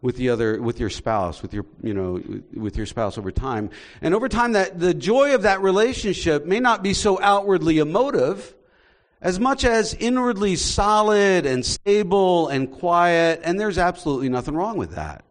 with 0.01 0.17
the 0.17 0.31
other 0.31 0.59
with 0.59 0.79
your 0.79 0.89
spouse 0.89 1.41
with 1.43 1.53
your 1.53 1.65
you 1.81 1.93
know 1.93 2.21
with 2.53 2.75
your 2.75 2.85
spouse 2.85 3.17
over 3.17 3.31
time 3.31 3.69
and 4.01 4.13
over 4.13 4.27
time 4.27 4.51
that 4.51 4.77
the 4.77 4.93
joy 4.93 5.33
of 5.33 5.43
that 5.43 5.61
relationship 5.61 6.45
may 6.45 6.59
not 6.59 6.83
be 6.83 6.93
so 6.93 7.21
outwardly 7.21 7.77
emotive 7.77 8.53
as 9.21 9.39
much 9.39 9.63
as 9.63 9.93
inwardly 9.93 10.55
solid 10.55 11.45
and 11.45 11.63
stable 11.63 12.47
and 12.47 12.71
quiet, 12.71 13.39
and 13.43 13.59
there's 13.59 13.77
absolutely 13.77 14.29
nothing 14.29 14.55
wrong 14.55 14.77
with 14.77 14.95
that. 14.95 15.23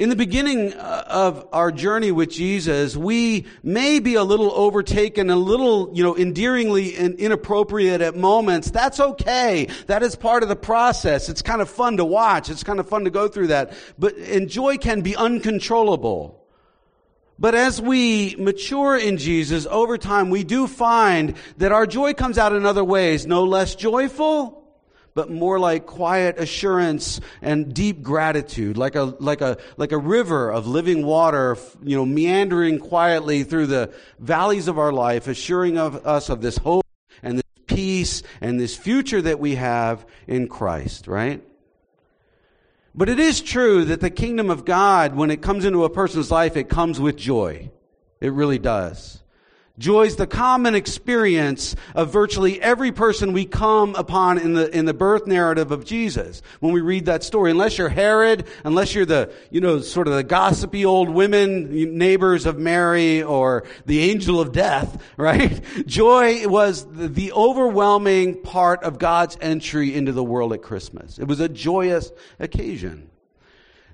In 0.00 0.08
the 0.08 0.16
beginning 0.16 0.72
uh, 0.72 1.04
of 1.08 1.46
our 1.52 1.70
journey 1.70 2.10
with 2.10 2.30
Jesus, 2.30 2.96
we 2.96 3.44
may 3.62 3.98
be 3.98 4.14
a 4.14 4.24
little 4.24 4.50
overtaken, 4.50 5.28
a 5.28 5.36
little, 5.36 5.90
you 5.92 6.02
know, 6.02 6.16
endearingly 6.16 6.96
inappropriate 6.96 8.00
at 8.00 8.16
moments. 8.16 8.70
That's 8.70 8.98
okay. 8.98 9.68
That 9.88 10.02
is 10.02 10.16
part 10.16 10.42
of 10.42 10.48
the 10.48 10.56
process. 10.56 11.28
It's 11.28 11.42
kind 11.42 11.60
of 11.60 11.68
fun 11.68 11.98
to 11.98 12.06
watch. 12.06 12.48
It's 12.48 12.64
kind 12.64 12.80
of 12.80 12.88
fun 12.88 13.04
to 13.04 13.10
go 13.10 13.28
through 13.28 13.48
that. 13.48 13.74
But, 13.98 14.16
and 14.16 14.48
joy 14.48 14.78
can 14.78 15.02
be 15.02 15.16
uncontrollable. 15.16 16.42
But 17.38 17.54
as 17.54 17.78
we 17.78 18.36
mature 18.36 18.96
in 18.96 19.18
Jesus 19.18 19.66
over 19.66 19.98
time, 19.98 20.30
we 20.30 20.44
do 20.44 20.66
find 20.66 21.34
that 21.58 21.72
our 21.72 21.86
joy 21.86 22.14
comes 22.14 22.38
out 22.38 22.54
in 22.54 22.64
other 22.64 22.84
ways, 22.84 23.26
no 23.26 23.44
less 23.44 23.74
joyful, 23.74 24.59
but 25.20 25.30
more 25.30 25.58
like 25.58 25.84
quiet 25.84 26.38
assurance 26.38 27.20
and 27.42 27.74
deep 27.74 28.02
gratitude, 28.02 28.78
like 28.78 28.94
a, 28.94 29.02
like 29.18 29.42
a, 29.42 29.58
like 29.76 29.92
a 29.92 29.98
river 29.98 30.50
of 30.50 30.66
living 30.66 31.04
water, 31.04 31.58
you 31.82 31.94
know, 31.94 32.06
meandering 32.06 32.78
quietly 32.78 33.42
through 33.42 33.66
the 33.66 33.92
valleys 34.18 34.66
of 34.66 34.78
our 34.78 34.90
life, 34.90 35.28
assuring 35.28 35.76
of 35.76 36.06
us 36.06 36.30
of 36.30 36.40
this 36.40 36.56
hope 36.56 36.86
and 37.22 37.36
this 37.36 37.44
peace 37.66 38.22
and 38.40 38.58
this 38.58 38.74
future 38.74 39.20
that 39.20 39.38
we 39.38 39.56
have 39.56 40.06
in 40.26 40.48
Christ, 40.48 41.06
right? 41.06 41.44
But 42.94 43.10
it 43.10 43.20
is 43.20 43.42
true 43.42 43.84
that 43.84 44.00
the 44.00 44.08
kingdom 44.08 44.48
of 44.48 44.64
God, 44.64 45.14
when 45.14 45.30
it 45.30 45.42
comes 45.42 45.66
into 45.66 45.84
a 45.84 45.90
person's 45.90 46.30
life, 46.30 46.56
it 46.56 46.70
comes 46.70 46.98
with 46.98 47.18
joy. 47.18 47.70
It 48.22 48.32
really 48.32 48.58
does. 48.58 49.19
Joy 49.80 50.02
is 50.04 50.16
the 50.16 50.26
common 50.26 50.74
experience 50.74 51.74
of 51.94 52.12
virtually 52.12 52.60
every 52.60 52.92
person 52.92 53.32
we 53.32 53.46
come 53.46 53.94
upon 53.94 54.36
in 54.36 54.52
the, 54.52 54.68
in 54.76 54.84
the 54.84 54.92
birth 54.92 55.26
narrative 55.26 55.72
of 55.72 55.86
Jesus. 55.86 56.42
When 56.60 56.74
we 56.74 56.82
read 56.82 57.06
that 57.06 57.24
story, 57.24 57.50
unless 57.50 57.78
you're 57.78 57.88
Herod, 57.88 58.46
unless 58.62 58.94
you're 58.94 59.06
the, 59.06 59.32
you 59.50 59.62
know, 59.62 59.80
sort 59.80 60.06
of 60.06 60.12
the 60.12 60.22
gossipy 60.22 60.84
old 60.84 61.08
women, 61.08 61.96
neighbors 61.96 62.44
of 62.44 62.58
Mary 62.58 63.22
or 63.22 63.64
the 63.86 64.00
angel 64.10 64.38
of 64.38 64.52
death, 64.52 65.02
right? 65.16 65.62
Joy 65.86 66.46
was 66.46 66.84
the, 66.84 67.08
the 67.08 67.32
overwhelming 67.32 68.42
part 68.42 68.82
of 68.82 68.98
God's 68.98 69.38
entry 69.40 69.94
into 69.94 70.12
the 70.12 70.22
world 70.22 70.52
at 70.52 70.60
Christmas. 70.60 71.18
It 71.18 71.26
was 71.26 71.40
a 71.40 71.48
joyous 71.48 72.12
occasion. 72.38 73.09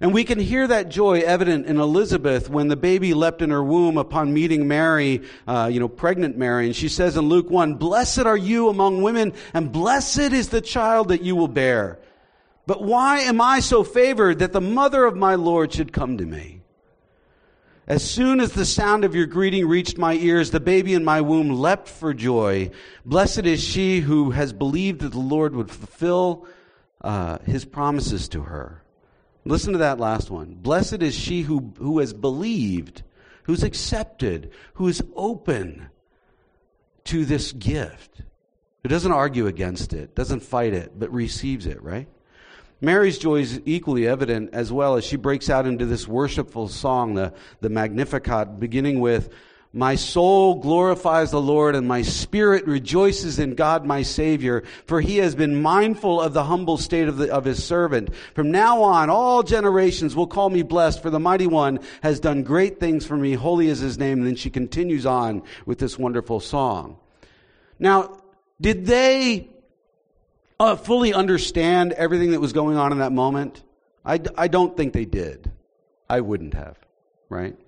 And 0.00 0.12
we 0.12 0.24
can 0.24 0.38
hear 0.38 0.66
that 0.66 0.90
joy 0.90 1.20
evident 1.20 1.66
in 1.66 1.80
Elizabeth 1.80 2.50
when 2.50 2.68
the 2.68 2.76
baby 2.76 3.14
leapt 3.14 3.40
in 3.40 3.50
her 3.50 3.64
womb 3.64 3.96
upon 3.96 4.34
meeting 4.34 4.68
Mary, 4.68 5.22
uh, 5.46 5.70
you 5.72 5.80
know, 5.80 5.88
pregnant 5.88 6.36
Mary. 6.36 6.66
And 6.66 6.76
she 6.76 6.88
says 6.88 7.16
in 7.16 7.28
Luke 7.28 7.48
1, 7.48 7.74
Blessed 7.74 8.26
are 8.26 8.36
you 8.36 8.68
among 8.68 9.02
women, 9.02 9.32
and 9.54 9.72
blessed 9.72 10.32
is 10.32 10.50
the 10.50 10.60
child 10.60 11.08
that 11.08 11.22
you 11.22 11.34
will 11.34 11.48
bear. 11.48 11.98
But 12.66 12.82
why 12.82 13.20
am 13.20 13.40
I 13.40 13.60
so 13.60 13.84
favored 13.84 14.40
that 14.40 14.52
the 14.52 14.60
mother 14.60 15.04
of 15.04 15.16
my 15.16 15.36
Lord 15.36 15.72
should 15.72 15.92
come 15.92 16.18
to 16.18 16.26
me? 16.26 16.60
As 17.86 18.08
soon 18.08 18.40
as 18.40 18.52
the 18.52 18.64
sound 18.64 19.04
of 19.04 19.14
your 19.14 19.26
greeting 19.26 19.66
reached 19.66 19.96
my 19.96 20.14
ears, 20.14 20.50
the 20.50 20.60
baby 20.60 20.92
in 20.92 21.04
my 21.04 21.20
womb 21.20 21.50
leapt 21.50 21.88
for 21.88 22.12
joy. 22.12 22.70
Blessed 23.04 23.46
is 23.46 23.62
she 23.62 24.00
who 24.00 24.32
has 24.32 24.52
believed 24.52 25.02
that 25.02 25.12
the 25.12 25.20
Lord 25.20 25.54
would 25.54 25.70
fulfill 25.70 26.48
uh, 27.00 27.38
his 27.46 27.64
promises 27.64 28.28
to 28.30 28.42
her. 28.42 28.82
Listen 29.46 29.74
to 29.74 29.78
that 29.78 30.00
last 30.00 30.28
one. 30.28 30.54
Blessed 30.54 31.02
is 31.02 31.14
she 31.14 31.42
who, 31.42 31.72
who 31.78 32.00
has 32.00 32.12
believed, 32.12 33.04
who's 33.44 33.62
accepted, 33.62 34.50
who 34.74 34.88
is 34.88 35.02
open 35.14 35.88
to 37.04 37.24
this 37.24 37.52
gift, 37.52 38.22
who 38.82 38.88
doesn't 38.88 39.12
argue 39.12 39.46
against 39.46 39.92
it, 39.92 40.16
doesn't 40.16 40.40
fight 40.40 40.74
it, 40.74 40.98
but 40.98 41.12
receives 41.12 41.66
it, 41.66 41.80
right? 41.80 42.08
Mary's 42.80 43.18
joy 43.18 43.36
is 43.36 43.60
equally 43.64 44.08
evident 44.08 44.50
as 44.52 44.72
well 44.72 44.96
as 44.96 45.04
she 45.04 45.16
breaks 45.16 45.48
out 45.48 45.64
into 45.64 45.86
this 45.86 46.08
worshipful 46.08 46.66
song, 46.66 47.14
the, 47.14 47.32
the 47.60 47.70
Magnificat, 47.70 48.58
beginning 48.58 48.98
with, 48.98 49.32
my 49.72 49.94
soul 49.94 50.54
glorifies 50.54 51.30
the 51.30 51.40
Lord 51.40 51.74
and 51.74 51.86
my 51.86 52.02
spirit 52.02 52.66
rejoices 52.66 53.38
in 53.38 53.54
God 53.54 53.84
my 53.84 54.02
Savior, 54.02 54.64
for 54.86 55.00
he 55.00 55.18
has 55.18 55.34
been 55.34 55.60
mindful 55.60 56.20
of 56.20 56.32
the 56.32 56.44
humble 56.44 56.78
state 56.78 57.08
of, 57.08 57.18
the, 57.18 57.30
of 57.32 57.44
his 57.44 57.62
servant. 57.62 58.14
From 58.34 58.50
now 58.50 58.82
on, 58.82 59.10
all 59.10 59.42
generations 59.42 60.16
will 60.16 60.26
call 60.26 60.48
me 60.48 60.62
blessed, 60.62 61.02
for 61.02 61.10
the 61.10 61.20
mighty 61.20 61.46
one 61.46 61.80
has 62.02 62.20
done 62.20 62.42
great 62.42 62.80
things 62.80 63.04
for 63.04 63.16
me. 63.16 63.34
Holy 63.34 63.68
is 63.68 63.80
his 63.80 63.98
name. 63.98 64.18
And 64.18 64.26
then 64.26 64.36
she 64.36 64.50
continues 64.50 65.04
on 65.04 65.42
with 65.66 65.78
this 65.78 65.98
wonderful 65.98 66.40
song. 66.40 66.98
Now, 67.78 68.22
did 68.60 68.86
they 68.86 69.50
uh, 70.58 70.76
fully 70.76 71.12
understand 71.12 71.92
everything 71.92 72.30
that 72.30 72.40
was 72.40 72.54
going 72.54 72.76
on 72.76 72.92
in 72.92 72.98
that 72.98 73.12
moment? 73.12 73.62
I, 74.04 74.20
I 74.38 74.48
don't 74.48 74.76
think 74.76 74.92
they 74.92 75.04
did. 75.04 75.50
I 76.08 76.20
wouldn't 76.20 76.54
have, 76.54 76.78
right? 77.28 77.58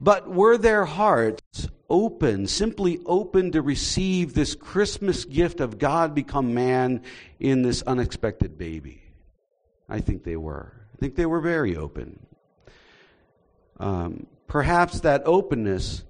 But 0.00 0.28
were 0.28 0.58
their 0.58 0.84
hearts 0.84 1.68
open, 1.88 2.46
simply 2.46 3.00
open 3.06 3.52
to 3.52 3.62
receive 3.62 4.34
this 4.34 4.54
Christmas 4.54 5.24
gift 5.24 5.60
of 5.60 5.78
God 5.78 6.14
become 6.14 6.54
man 6.54 7.02
in 7.38 7.62
this 7.62 7.82
unexpected 7.82 8.58
baby? 8.58 9.02
I 9.88 10.00
think 10.00 10.24
they 10.24 10.36
were. 10.36 10.72
I 10.94 10.98
think 10.98 11.14
they 11.14 11.26
were 11.26 11.40
very 11.40 11.76
open. 11.76 12.26
Um, 13.78 14.26
perhaps 14.46 15.00
that 15.00 15.22
openness 15.26 16.04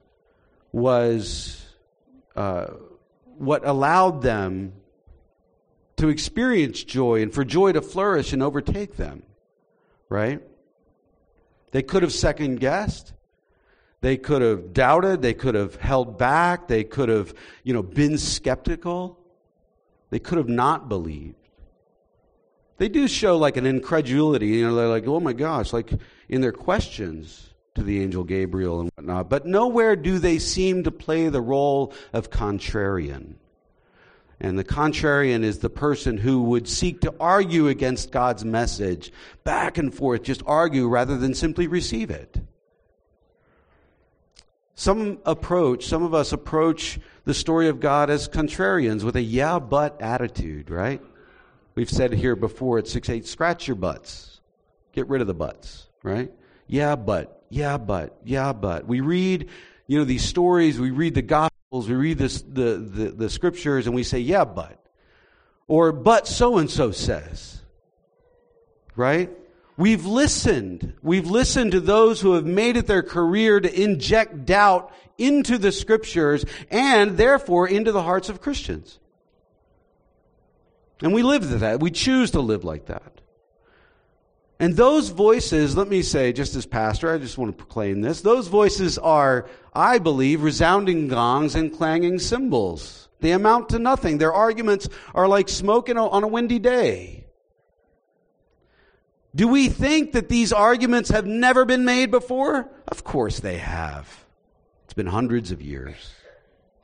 was 0.72 1.64
uh, 2.36 2.66
what 3.38 3.66
allowed 3.66 4.22
them 4.22 4.72
to 5.96 6.08
experience 6.08 6.82
joy 6.82 7.22
and 7.22 7.32
for 7.32 7.44
joy 7.44 7.72
to 7.72 7.80
flourish 7.80 8.32
and 8.32 8.42
overtake 8.42 8.96
them, 8.96 9.22
right? 10.08 10.42
They 11.70 11.82
could 11.82 12.02
have 12.02 12.12
second 12.12 12.60
guessed. 12.60 13.12
They 14.04 14.18
could 14.18 14.42
have 14.42 14.74
doubted, 14.74 15.22
they 15.22 15.32
could 15.32 15.54
have 15.54 15.76
held 15.76 16.18
back, 16.18 16.68
they 16.68 16.84
could 16.84 17.08
have, 17.08 17.32
you 17.62 17.72
know, 17.72 17.82
been 17.82 18.18
skeptical. 18.18 19.18
They 20.10 20.18
could 20.18 20.36
have 20.36 20.46
not 20.46 20.90
believed. 20.90 21.48
They 22.76 22.90
do 22.90 23.08
show 23.08 23.38
like 23.38 23.56
an 23.56 23.64
incredulity, 23.64 24.48
you 24.48 24.66
know, 24.68 24.74
they're 24.74 24.88
like, 24.88 25.06
oh 25.06 25.20
my 25.20 25.32
gosh, 25.32 25.72
like 25.72 25.90
in 26.28 26.42
their 26.42 26.52
questions 26.52 27.54
to 27.76 27.82
the 27.82 28.02
angel 28.02 28.24
Gabriel 28.24 28.80
and 28.80 28.90
whatnot. 28.94 29.30
But 29.30 29.46
nowhere 29.46 29.96
do 29.96 30.18
they 30.18 30.38
seem 30.38 30.84
to 30.84 30.90
play 30.90 31.30
the 31.30 31.40
role 31.40 31.94
of 32.12 32.28
contrarian. 32.28 33.36
And 34.38 34.58
the 34.58 34.64
contrarian 34.64 35.44
is 35.44 35.60
the 35.60 35.70
person 35.70 36.18
who 36.18 36.42
would 36.42 36.68
seek 36.68 37.00
to 37.00 37.14
argue 37.18 37.68
against 37.68 38.10
God's 38.10 38.44
message, 38.44 39.10
back 39.44 39.78
and 39.78 39.94
forth, 39.94 40.24
just 40.24 40.42
argue 40.44 40.88
rather 40.88 41.16
than 41.16 41.32
simply 41.32 41.68
receive 41.68 42.10
it. 42.10 42.38
Some 44.74 45.18
approach, 45.24 45.86
some 45.86 46.02
of 46.02 46.14
us 46.14 46.32
approach 46.32 46.98
the 47.24 47.34
story 47.34 47.68
of 47.68 47.78
God 47.78 48.10
as 48.10 48.28
contrarians 48.28 49.04
with 49.04 49.16
a 49.16 49.22
yeah, 49.22 49.58
but 49.58 50.00
attitude, 50.00 50.68
right? 50.68 51.00
We've 51.74 51.90
said 51.90 52.12
here 52.12 52.36
before 52.36 52.78
at 52.78 52.88
6 52.88 53.08
8, 53.08 53.26
scratch 53.26 53.68
your 53.68 53.76
butts. 53.76 54.40
Get 54.92 55.08
rid 55.08 55.20
of 55.20 55.26
the 55.26 55.34
butts, 55.34 55.88
right? 56.02 56.32
Yeah, 56.66 56.96
but, 56.96 57.44
yeah, 57.50 57.78
but, 57.78 58.18
yeah, 58.24 58.52
but. 58.52 58.86
We 58.86 59.00
read, 59.00 59.48
you 59.86 59.98
know, 59.98 60.04
these 60.04 60.24
stories, 60.24 60.78
we 60.78 60.90
read 60.90 61.14
the 61.14 61.22
Gospels, 61.22 61.88
we 61.88 61.94
read 61.94 62.18
this, 62.18 62.42
the, 62.42 62.76
the, 62.76 63.10
the 63.10 63.30
scriptures, 63.30 63.86
and 63.86 63.94
we 63.94 64.02
say, 64.02 64.18
yeah, 64.18 64.44
but. 64.44 64.80
Or, 65.66 65.92
but 65.92 66.26
so 66.26 66.58
and 66.58 66.70
so 66.70 66.90
says, 66.90 67.60
right? 68.96 69.30
We've 69.76 70.06
listened. 70.06 70.94
We've 71.02 71.28
listened 71.28 71.72
to 71.72 71.80
those 71.80 72.20
who 72.20 72.34
have 72.34 72.46
made 72.46 72.76
it 72.76 72.86
their 72.86 73.02
career 73.02 73.58
to 73.58 73.82
inject 73.82 74.46
doubt 74.46 74.92
into 75.18 75.58
the 75.58 75.72
scriptures 75.72 76.44
and 76.70 77.16
therefore 77.16 77.68
into 77.68 77.92
the 77.92 78.02
hearts 78.02 78.28
of 78.28 78.40
Christians. 78.40 78.98
And 81.02 81.12
we 81.12 81.22
live 81.22 81.42
to 81.42 81.58
that. 81.58 81.80
We 81.80 81.90
choose 81.90 82.30
to 82.32 82.40
live 82.40 82.64
like 82.64 82.86
that. 82.86 83.20
And 84.60 84.76
those 84.76 85.08
voices, 85.08 85.76
let 85.76 85.88
me 85.88 86.02
say, 86.02 86.32
just 86.32 86.54
as 86.54 86.64
pastor, 86.64 87.12
I 87.12 87.18
just 87.18 87.36
want 87.36 87.50
to 87.50 87.64
proclaim 87.64 88.00
this. 88.00 88.20
Those 88.20 88.46
voices 88.46 88.96
are, 88.98 89.48
I 89.74 89.98
believe, 89.98 90.44
resounding 90.44 91.08
gongs 91.08 91.56
and 91.56 91.76
clanging 91.76 92.20
cymbals. 92.20 93.08
They 93.20 93.32
amount 93.32 93.70
to 93.70 93.80
nothing. 93.80 94.18
Their 94.18 94.32
arguments 94.32 94.88
are 95.14 95.26
like 95.26 95.48
smoke 95.48 95.90
on 95.90 96.22
a 96.22 96.28
windy 96.28 96.60
day. 96.60 97.23
Do 99.34 99.48
we 99.48 99.68
think 99.68 100.12
that 100.12 100.28
these 100.28 100.52
arguments 100.52 101.10
have 101.10 101.26
never 101.26 101.64
been 101.64 101.84
made 101.84 102.10
before? 102.10 102.70
Of 102.86 103.02
course 103.02 103.40
they 103.40 103.58
have. 103.58 104.24
It's 104.84 104.94
been 104.94 105.06
hundreds 105.06 105.50
of 105.50 105.60
years, 105.60 106.12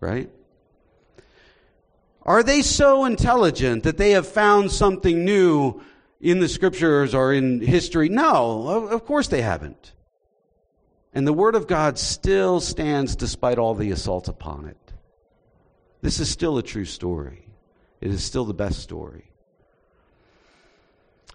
right? 0.01 0.29
Are 2.23 2.43
they 2.43 2.63
so 2.63 3.05
intelligent 3.05 3.85
that 3.85 3.99
they 3.99 4.11
have 4.13 4.27
found 4.27 4.73
something 4.73 5.25
new 5.25 5.81
in 6.21 6.41
the 6.41 6.49
scriptures 6.49 7.15
or 7.15 7.33
in 7.33 7.61
history? 7.61 8.09
No, 8.09 8.89
of 8.89 9.05
course 9.07 9.29
they 9.29 9.43
haven't. 9.43 9.93
And 11.13 11.27
the 11.27 11.33
Word 11.33 11.55
of 11.55 11.67
God 11.67 11.99
still 11.99 12.61
stands 12.61 13.17
despite 13.17 13.59
all 13.59 13.75
the 13.75 13.91
assaults 13.91 14.29
upon 14.29 14.67
it. 14.67 14.77
this 16.03 16.19
is 16.21 16.29
still 16.29 16.59
a 16.59 16.63
true 16.63 16.85
story. 16.85 17.47
It 18.01 18.11
is 18.11 18.25
still 18.25 18.45
the 18.45 18.55
best 18.55 18.81
story. 18.81 19.30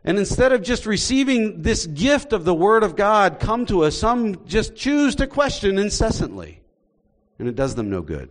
And 0.05 0.19
instead 0.19 0.51
of 0.51 0.62
just 0.62 0.85
receiving 0.85 1.63
this 1.63 1.88
gift 1.88 2.31
of 2.31 2.45
the 2.45 2.53
Word 2.53 2.83
of 2.83 2.95
God 2.95 3.39
come 3.39 3.65
to 3.65 3.83
us, 3.83 3.97
some 3.97 4.45
just 4.45 4.75
choose 4.75 5.15
to 5.15 5.25
question 5.25 5.79
incessantly. 5.79 6.62
And 7.39 7.47
it 7.47 7.55
does 7.55 7.74
them 7.74 7.89
no 7.89 8.03
good. 8.03 8.29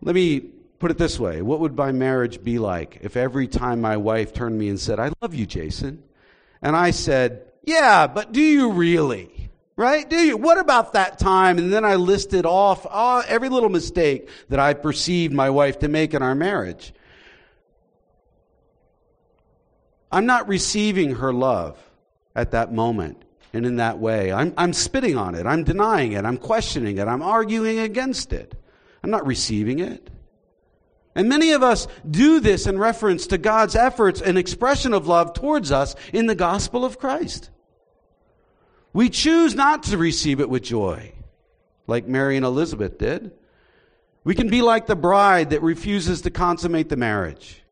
Let 0.00 0.14
me 0.14 0.40
put 0.40 0.90
it 0.90 0.96
this 0.96 1.20
way 1.20 1.42
What 1.42 1.60
would 1.60 1.76
my 1.76 1.92
marriage 1.92 2.42
be 2.42 2.58
like 2.58 3.00
if 3.02 3.14
every 3.14 3.46
time 3.46 3.82
my 3.82 3.98
wife 3.98 4.32
turned 4.32 4.58
me 4.58 4.70
and 4.70 4.80
said, 4.80 4.98
I 4.98 5.12
love 5.20 5.34
you, 5.34 5.44
Jason? 5.44 6.02
And 6.62 6.74
I 6.74 6.90
said, 6.90 7.44
Yeah, 7.62 8.06
but 8.06 8.32
do 8.32 8.40
you 8.40 8.72
really? 8.72 9.50
Right? 9.76 10.08
Do 10.08 10.16
you? 10.16 10.36
What 10.38 10.58
about 10.58 10.94
that 10.94 11.18
time? 11.18 11.58
And 11.58 11.70
then 11.70 11.84
I 11.84 11.96
listed 11.96 12.46
off 12.46 12.86
oh, 12.90 13.22
every 13.26 13.50
little 13.50 13.68
mistake 13.68 14.30
that 14.48 14.58
I 14.58 14.72
perceived 14.72 15.34
my 15.34 15.50
wife 15.50 15.78
to 15.80 15.88
make 15.88 16.14
in 16.14 16.22
our 16.22 16.34
marriage. 16.34 16.94
I'm 20.10 20.26
not 20.26 20.48
receiving 20.48 21.16
her 21.16 21.32
love 21.32 21.78
at 22.34 22.50
that 22.52 22.72
moment 22.72 23.22
and 23.52 23.66
in 23.66 23.76
that 23.76 23.98
way. 23.98 24.32
I'm, 24.32 24.54
I'm 24.56 24.72
spitting 24.72 25.16
on 25.16 25.34
it. 25.34 25.46
I'm 25.46 25.64
denying 25.64 26.12
it. 26.12 26.24
I'm 26.24 26.36
questioning 26.36 26.98
it. 26.98 27.06
I'm 27.06 27.22
arguing 27.22 27.78
against 27.78 28.32
it. 28.32 28.54
I'm 29.02 29.10
not 29.10 29.26
receiving 29.26 29.78
it. 29.78 30.10
And 31.14 31.28
many 31.28 31.52
of 31.52 31.62
us 31.62 31.88
do 32.08 32.40
this 32.40 32.66
in 32.66 32.78
reference 32.78 33.26
to 33.28 33.38
God's 33.38 33.74
efforts 33.74 34.20
and 34.20 34.38
expression 34.38 34.94
of 34.94 35.08
love 35.08 35.32
towards 35.32 35.72
us 35.72 35.96
in 36.12 36.26
the 36.26 36.34
gospel 36.34 36.84
of 36.84 36.98
Christ. 36.98 37.50
We 38.92 39.08
choose 39.08 39.54
not 39.54 39.84
to 39.84 39.98
receive 39.98 40.40
it 40.40 40.48
with 40.48 40.62
joy, 40.62 41.12
like 41.86 42.06
Mary 42.06 42.36
and 42.36 42.46
Elizabeth 42.46 42.98
did. 42.98 43.32
We 44.22 44.34
can 44.34 44.48
be 44.48 44.62
like 44.62 44.86
the 44.86 44.96
bride 44.96 45.50
that 45.50 45.62
refuses 45.62 46.22
to 46.22 46.30
consummate 46.30 46.88
the 46.88 46.96
marriage. 46.96 47.62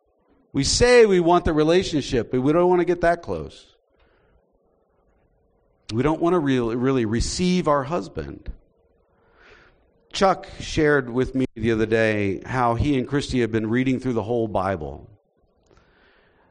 We 0.52 0.64
say 0.64 1.06
we 1.06 1.20
want 1.20 1.44
the 1.44 1.52
relationship, 1.52 2.30
but 2.30 2.40
we 2.40 2.52
don't 2.52 2.68
want 2.68 2.80
to 2.80 2.84
get 2.84 3.02
that 3.02 3.22
close. 3.22 3.66
We 5.92 6.02
don't 6.02 6.20
want 6.20 6.34
to 6.34 6.38
really, 6.38 6.76
really 6.76 7.04
receive 7.04 7.68
our 7.68 7.84
husband. 7.84 8.52
Chuck 10.12 10.46
shared 10.60 11.10
with 11.10 11.34
me 11.34 11.46
the 11.54 11.72
other 11.72 11.86
day 11.86 12.42
how 12.44 12.74
he 12.74 12.98
and 12.98 13.06
Christy 13.06 13.40
have 13.40 13.52
been 13.52 13.68
reading 13.68 14.00
through 14.00 14.14
the 14.14 14.22
whole 14.22 14.48
Bible. 14.48 15.08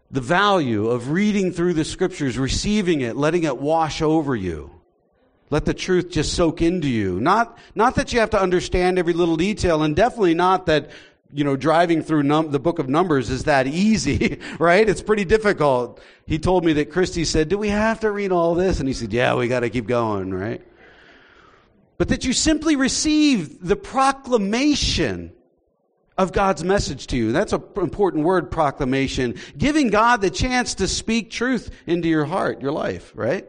The 0.10 0.22
value 0.22 0.88
of 0.88 1.10
reading 1.10 1.52
through 1.52 1.74
the 1.74 1.84
scriptures, 1.84 2.38
receiving 2.38 3.02
it, 3.02 3.16
letting 3.16 3.44
it 3.44 3.58
wash 3.58 4.02
over 4.02 4.36
you. 4.36 4.72
Let 5.50 5.66
the 5.66 5.74
truth 5.74 6.10
just 6.10 6.34
soak 6.34 6.62
into 6.62 6.88
you. 6.88 7.20
Not, 7.20 7.58
not 7.74 7.96
that 7.96 8.14
you 8.14 8.20
have 8.20 8.30
to 8.32 8.42
understand 8.42 9.00
every 9.00 9.14
little 9.14 9.38
detail, 9.38 9.84
and 9.84 9.96
definitely 9.96 10.34
not 10.34 10.66
that 10.68 10.92
you 11.34 11.44
know, 11.44 11.56
driving 11.56 12.02
through 12.02 12.24
num- 12.24 12.52
the 12.52 12.60
book 12.60 12.80
of 12.80 12.88
Numbers 12.88 13.30
is 13.30 13.44
that 13.46 13.68
easy, 13.68 14.40
right? 14.60 14.88
It's 14.88 15.02
pretty 15.02 15.26
difficult. 15.26 16.02
He 16.26 16.40
told 16.40 16.64
me 16.64 16.74
that 16.74 16.92
Christy 16.92 17.26
said, 17.26 17.50
Do 17.50 17.58
we 17.58 17.70
have 17.70 18.00
to 18.02 18.12
read 18.12 18.32
all 18.32 18.56
this? 18.56 18.80
And 18.80 18.88
he 18.88 18.94
said, 18.94 19.12
Yeah, 19.12 19.36
we 19.36 19.48
got 19.48 19.62
to 19.62 19.70
keep 19.70 19.88
going, 19.88 20.34
right? 20.34 20.62
But 21.98 22.10
that 22.10 22.26
you 22.26 22.34
simply 22.34 22.76
receive 22.76 23.66
the 23.66 23.76
proclamation 23.76 25.34
of 26.18 26.32
God's 26.32 26.64
message 26.64 27.08
to 27.08 27.18
you. 27.18 27.32
That's 27.32 27.54
an 27.54 27.64
important 27.76 28.24
word, 28.24 28.50
proclamation. 28.50 29.36
Giving 29.58 29.90
God 29.90 30.22
the 30.22 30.30
chance 30.30 30.76
to 30.76 30.88
speak 30.88 31.30
truth 31.30 31.70
into 31.86 32.08
your 32.08 32.26
heart, 32.26 32.62
your 32.62 32.72
life, 32.72 33.12
right? 33.16 33.48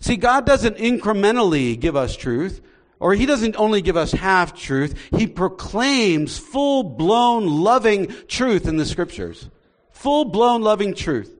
See, 0.00 0.16
God 0.16 0.46
doesn't 0.46 0.76
incrementally 0.76 1.78
give 1.78 1.96
us 1.96 2.16
truth. 2.16 2.60
Or 3.00 3.14
he 3.14 3.26
doesn't 3.26 3.56
only 3.56 3.80
give 3.80 3.96
us 3.96 4.12
half 4.12 4.54
truth, 4.54 5.08
he 5.16 5.26
proclaims 5.26 6.38
full 6.38 6.82
blown 6.82 7.46
loving 7.46 8.08
truth 8.26 8.66
in 8.66 8.76
the 8.76 8.86
scriptures. 8.86 9.48
Full 9.92 10.26
blown 10.26 10.62
loving 10.62 10.94
truth. 10.94 11.34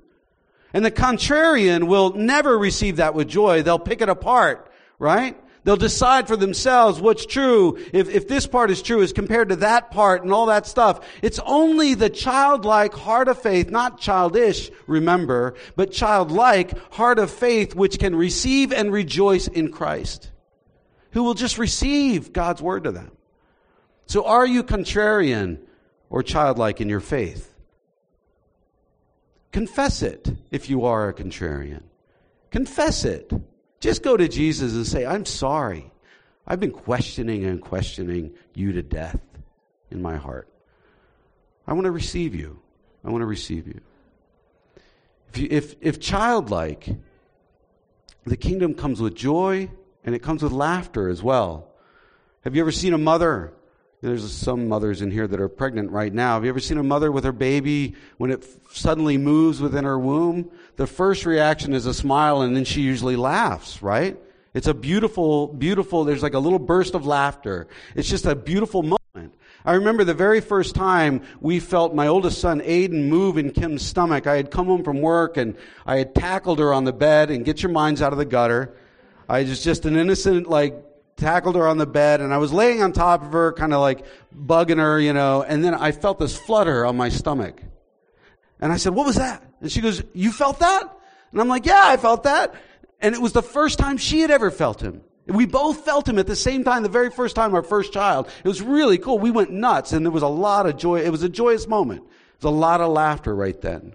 And 0.73 0.85
the 0.85 0.91
contrarian 0.91 1.89
will 1.89 2.13
never 2.13 2.57
receive 2.57 2.97
that 2.97 3.15
with 3.15 3.29
joy. 3.29 3.63
They'll 3.63 3.79
pick 3.79 4.03
it 4.03 4.09
apart, 4.09 4.71
right? 4.99 5.37
They'll 5.65 5.77
decide 5.77 6.29
for 6.29 6.37
themselves 6.37 7.01
what's 7.01 7.27
true, 7.27 7.79
if, 7.93 8.09
if 8.09 8.29
this 8.29 8.47
part 8.47 8.71
is 8.71 8.81
true 8.81 9.03
as 9.03 9.13
compared 9.13 9.49
to 9.49 9.57
that 9.57 9.91
part 9.91 10.23
and 10.23 10.33
all 10.33 10.47
that 10.47 10.67
stuff. 10.67 11.07
It's 11.23 11.41
only 11.45 11.95
the 11.95 12.09
childlike 12.09 12.95
heart 12.95 13.29
of 13.29 13.43
faith, 13.43 13.69
not 13.71 13.99
childish, 13.99 14.71
remember, 14.87 15.55
but 15.75 15.91
childlike 15.91 16.79
heart 16.93 17.19
of 17.19 17.31
faith 17.31 17.75
which 17.75 17.99
can 17.99 18.15
receive 18.15 18.73
and 18.73 18.93
rejoice 18.93 19.49
in 19.49 19.73
Christ 19.73 20.31
who 21.11 21.23
will 21.23 21.35
just 21.35 21.59
receive 21.59 22.33
God's 22.33 22.63
word 22.63 22.85
to 22.85 22.93
them. 22.93 23.13
So 24.07 24.25
are 24.25 24.47
you 24.47 24.63
contrarian 24.63 25.59
or 26.11 26.23
childlike 26.23 26.81
in 26.81 26.89
your 26.89 27.01
faith? 27.01 27.55
Confess 29.53 30.03
it 30.03 30.29
if 30.51 30.69
you 30.69 30.85
are 30.85 31.09
a 31.09 31.15
contrarian. 31.15 31.83
Confess 32.51 33.05
it. 33.05 33.31
Just 33.81 34.03
go 34.03 34.17
to 34.17 34.29
Jesus 34.29 34.75
and 34.75 34.87
say, 34.87 35.07
I'm 35.07 35.25
sorry. 35.25 35.91
I've 36.47 36.61
been 36.61 36.73
questioning 36.73 37.45
and 37.45 37.61
questioning 37.61 38.35
you 38.55 38.73
to 38.73 38.83
death 38.83 39.21
in 39.91 40.03
my 40.03 40.17
heart. 40.17 40.49
I 41.67 41.75
want 41.75 41.85
to 41.85 41.91
receive 41.91 42.35
you. 42.35 42.61
I 43.05 43.11
want 43.11 43.23
to 43.23 43.27
receive 43.27 43.67
you. 43.67 43.81
If, 45.29 45.39
you, 45.39 45.49
if, 45.51 45.75
if 45.81 46.01
childlike, 46.01 46.89
the 48.25 48.37
kingdom 48.37 48.75
comes 48.75 49.01
with 49.01 49.15
joy 49.15 49.71
and 50.05 50.15
it 50.15 50.21
comes 50.21 50.43
with 50.43 50.53
laughter 50.53 51.09
as 51.09 51.23
well. 51.23 51.69
Have 52.43 52.55
you 52.55 52.63
ever 52.63 52.73
seen 52.73 52.95
a 52.95 52.99
mother? 52.99 53.53
There's 54.01 54.31
some 54.33 54.69
mothers 54.69 55.03
in 55.03 55.11
here 55.11 55.27
that 55.27 55.41
are 55.41 55.49
pregnant 55.49 55.91
right 55.91 56.13
now. 56.13 56.35
Have 56.35 56.45
you 56.45 56.51
ever 56.51 56.61
seen 56.61 56.79
a 56.79 56.85
mother 56.85 57.11
with 57.11 57.25
her 57.25 57.33
baby 57.33 57.97
when 58.17 58.31
it 58.31 58.47
suddenly 58.73 59.19
moves 59.19 59.61
within 59.61 59.85
her 59.85 59.99
womb? 59.99 60.53
The 60.77 60.87
first 60.87 61.27
reaction 61.27 61.75
is 61.75 61.85
a 61.85 61.93
smile 61.93 62.43
and 62.43 62.55
then 62.55 62.65
she 62.65 62.83
usually 62.83 63.17
laughs, 63.17 63.83
right? 63.83 64.17
It's 64.55 64.69
a 64.69 64.75
beautiful, 64.75 65.49
beautiful, 65.49 66.05
there's 66.05 66.23
like 66.23 66.35
a 66.35 66.39
little 66.39 66.61
burst 66.61 66.95
of 66.95 67.07
laughter. 67.07 67.67
It's 67.97 68.09
just 68.09 68.25
a 68.25 68.37
beautiful 68.37 68.83
moment. 68.83 69.35
I 69.65 69.73
remember 69.73 70.05
the 70.05 70.15
very 70.15 70.41
first 70.41 70.77
time 70.77 71.23
we 71.41 71.59
felt 71.59 71.93
my 71.93 72.07
oldest 72.07 72.41
son 72.41 72.61
Aiden 72.61 73.09
move 73.09 73.37
in 73.37 73.51
Kim's 73.51 73.85
stomach. 73.85 74.29
I 74.29 74.37
had 74.37 74.53
come 74.53 74.67
home 74.67 74.85
from 74.85 75.01
work 75.01 75.37
and 75.37 75.57
I 75.85 75.99
had 75.99 76.15
tackled 76.15 76.61
her 76.61 76.73
on 76.73 76.85
the 76.85 76.93
bed 76.93 77.33
and 77.33 77.45
get 77.45 77.63
your 77.63 77.73
minds 77.73 78.01
out 78.01 78.13
of 78.13 78.19
the 78.19 78.25
gutter. 78.25 78.77
I 79.29 79.43
was 79.43 79.63
just 79.63 79.85
an 79.85 79.97
innocent, 79.97 80.49
like, 80.49 80.85
tackled 81.19 81.57
her 81.57 81.67
on 81.67 81.79
the 81.79 81.87
bed 81.87 82.21
and 82.21 82.33
I 82.33 82.39
was 82.39 82.53
laying 82.53 82.83
on 82.83 82.93
top 82.93 83.23
of 83.23 83.33
her, 83.33 83.53
kind 83.53 83.75
of 83.75 83.81
like 83.81 84.07
bugging 84.35 84.79
her, 84.79 84.99
you 84.99 85.13
know, 85.13 85.43
and 85.43 85.63
then 85.63 85.75
I 85.75 85.93
felt 85.93 86.19
this 86.19 86.37
flutter 86.37 86.87
on 86.87 86.97
my 86.97 87.09
stomach. 87.09 87.61
And 88.61 88.73
I 88.73 88.77
said, 88.77 88.95
what 88.95 89.07
was 89.07 89.17
that? 89.17 89.43
And 89.61 89.71
she 89.71 89.81
goes, 89.81 90.03
you 90.15 90.33
felt 90.33 90.61
that? 90.61 90.83
And 91.33 91.41
I'm 91.41 91.49
like, 91.49 91.67
yeah, 91.67 91.83
I 91.85 91.97
felt 91.97 92.23
that. 92.23 92.55
And 93.01 93.15
it 93.15 93.21
was 93.21 93.33
the 93.33 93.43
first 93.43 93.79
time 93.79 93.97
she 93.97 94.21
had 94.21 94.31
ever 94.31 94.51
felt 94.51 94.81
him. 94.81 95.03
We 95.27 95.45
both 95.45 95.85
felt 95.85 96.09
him 96.09 96.19
at 96.19 96.27
the 96.27 96.35
same 96.35 96.65
time, 96.65 96.83
the 96.83 96.89
very 96.89 97.11
first 97.11 97.37
time, 97.37 97.55
our 97.55 97.63
first 97.63 97.93
child. 97.93 98.29
It 98.43 98.49
was 98.49 98.63
really 98.63 98.97
cool. 98.97 99.19
We 99.19 99.31
went 99.31 99.51
nuts 99.51 99.93
and 99.93 100.07
there 100.07 100.11
was 100.11 100.23
a 100.23 100.29
lot 100.29 100.67
of 100.67 100.77
joy. 100.79 101.01
It 101.01 101.11
was 101.11 101.23
a 101.23 101.29
joyous 101.29 101.69
moment. 101.69 102.01
There 102.41 102.51
was 102.51 102.57
a 102.57 102.59
lot 102.59 102.81
of 102.81 102.91
laughter 102.91 103.35
right 103.35 103.61
then. 103.61 103.95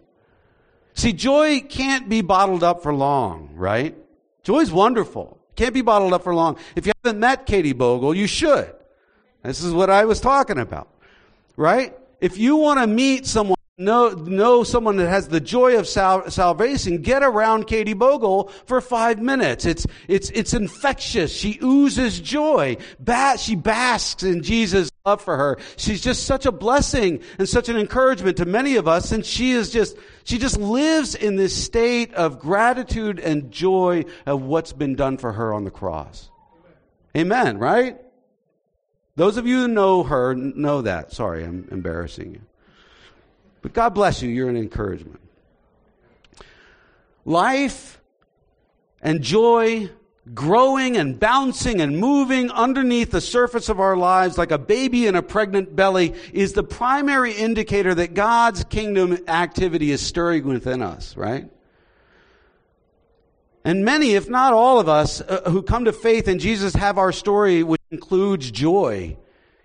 See, 0.93 1.12
joy 1.12 1.62
can't 1.62 2.08
be 2.08 2.22
bottled 2.22 2.63
up 2.63 2.84
for 2.84 2.93
long, 2.93 3.50
right? 3.56 3.96
Joy's 4.44 4.72
wonderful. 4.72 5.40
Can't 5.56 5.74
be 5.74 5.82
bottled 5.82 6.14
up 6.14 6.24
for 6.24 6.34
long. 6.34 6.58
If 6.76 6.86
you 6.86 6.94
haven't 7.04 7.20
met 7.20 7.46
Katie 7.46 7.74
Bogle, 7.74 8.14
you 8.14 8.28
should. 8.28 8.74
This 9.44 9.64
is 9.64 9.74
what 9.74 9.90
I 9.90 10.06
was 10.06 10.20
talking 10.20 10.58
about. 10.58 10.90
Right? 11.56 11.96
If 12.20 12.38
you 12.38 12.56
want 12.56 12.80
to 12.80 12.88
meet 12.88 13.26
someone 13.26 13.58
know, 13.78 14.10
know 14.10 14.64
someone 14.64 14.98
that 14.98 15.10
has 15.10 15.28
the 15.28 15.40
joy 15.40 15.78
of 15.78 15.88
sal- 15.88 16.30
salvation, 16.30 17.02
get 17.02 17.24
around 17.24 17.66
Katie 17.66 17.94
Bogle 17.94 18.50
for 18.66 18.82
five 18.82 19.20
minutes. 19.20 19.66
It's, 19.66 19.86
it's, 20.08 20.30
it's 20.30 20.54
infectious. 20.54 21.36
She 21.36 21.60
oozes 21.62 22.20
joy. 22.20 22.78
Ba- 23.00 23.38
she 23.38 23.56
basks 23.56 24.24
in 24.24 24.44
Jesus' 24.44 24.90
love 25.06 25.20
for 25.20 25.36
her. 25.36 25.58
She's 25.76 26.00
just 26.00 26.26
such 26.26 26.46
a 26.46 26.52
blessing 26.54 27.22
and 27.38 27.50
such 27.50 27.68
an 27.68 27.76
encouragement 27.76 28.38
to 28.38 28.46
many 28.46 28.78
of 28.78 28.88
us. 28.88 29.12
And 29.12 29.26
she 29.26 29.52
is 29.52 29.70
just, 29.70 29.98
she 30.24 30.38
just 30.38 30.58
lives 30.58 31.13
in 31.13 31.36
this 31.36 31.54
state 31.54 32.13
of 32.13 32.39
gratitude 32.39 33.20
and 33.20 33.52
joy 33.52 34.06
of 34.26 34.44
what's 34.44 34.72
been 34.72 34.96
done 34.96 35.18
for 35.18 35.34
her 35.34 35.54
on 35.54 35.66
the 35.66 35.72
cross. 35.72 36.30
Amen, 37.18 37.58
right? 37.58 38.00
Those 39.18 39.36
of 39.36 39.46
you 39.46 39.63
who 39.63 39.68
know 39.68 40.04
her 40.04 40.36
know 40.36 40.84
that. 40.84 41.12
Sorry, 41.12 41.44
I'm 41.44 41.68
embarrassing 41.70 42.32
you. 42.36 42.42
But 43.62 43.74
God 43.74 43.89
bless 43.89 44.22
you. 44.22 44.30
You're 44.30 44.48
an 44.48 44.56
encouragement. 44.56 45.20
Life 47.26 48.00
and 49.02 49.22
joy 49.22 49.89
growing 50.34 50.96
and 50.96 51.20
bouncing 51.20 51.82
and 51.82 51.98
moving 51.98 52.50
underneath 52.52 53.12
the 53.12 53.20
surface 53.20 53.68
of 53.68 53.80
our 53.80 53.98
lives 53.98 54.38
like 54.38 54.52
a 54.52 54.58
baby 54.58 55.06
in 55.06 55.16
a 55.16 55.22
pregnant 55.22 55.76
belly 55.76 56.14
is 56.32 56.54
the 56.54 56.64
primary 56.64 57.34
indicator 57.34 57.94
that 57.94 58.14
God's 58.14 58.64
kingdom 58.64 59.18
activity 59.28 59.92
is 59.92 60.00
stirring 60.00 60.46
within 60.46 60.82
us, 60.82 61.18
right? 61.18 61.50
And 63.66 63.84
many, 63.84 64.12
if 64.12 64.30
not 64.30 64.54
all 64.54 64.80
of 64.80 64.88
us, 64.88 65.22
uh, 65.22 65.50
who 65.50 65.62
come 65.62 65.86
to 65.86 65.94
faith 65.94 66.28
in 66.28 66.40
Jesus 66.40 66.74
have 66.74 66.98
our 66.98 67.12
story, 67.12 67.64
which 67.64 67.82
includes 67.92 68.50
joy. 68.52 69.18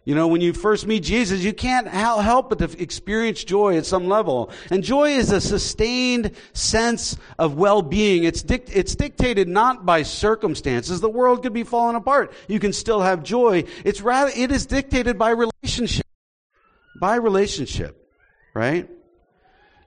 You 0.08 0.14
know, 0.14 0.26
when 0.26 0.40
you 0.40 0.54
first 0.54 0.86
meet 0.86 1.02
Jesus, 1.02 1.42
you 1.42 1.52
can't 1.52 1.86
help 1.86 2.48
but 2.48 2.60
to 2.60 2.82
experience 2.82 3.44
joy 3.44 3.76
at 3.76 3.84
some 3.84 4.08
level. 4.08 4.50
And 4.70 4.82
joy 4.82 5.10
is 5.10 5.30
a 5.30 5.38
sustained 5.38 6.34
sense 6.54 7.18
of 7.38 7.58
well-being. 7.58 8.24
It's, 8.24 8.42
it's 8.48 8.96
dictated 8.96 9.48
not 9.48 9.84
by 9.84 10.04
circumstances. 10.04 11.02
The 11.02 11.10
world 11.10 11.42
could 11.42 11.52
be 11.52 11.62
falling 11.62 11.94
apart. 11.94 12.32
You 12.48 12.58
can 12.58 12.72
still 12.72 13.02
have 13.02 13.22
joy. 13.22 13.64
It's 13.84 14.00
rather, 14.00 14.32
it 14.34 14.50
is 14.50 14.64
dictated 14.64 15.18
by 15.18 15.32
relationship. 15.32 16.06
By 16.98 17.16
relationship. 17.16 18.10
Right? 18.54 18.88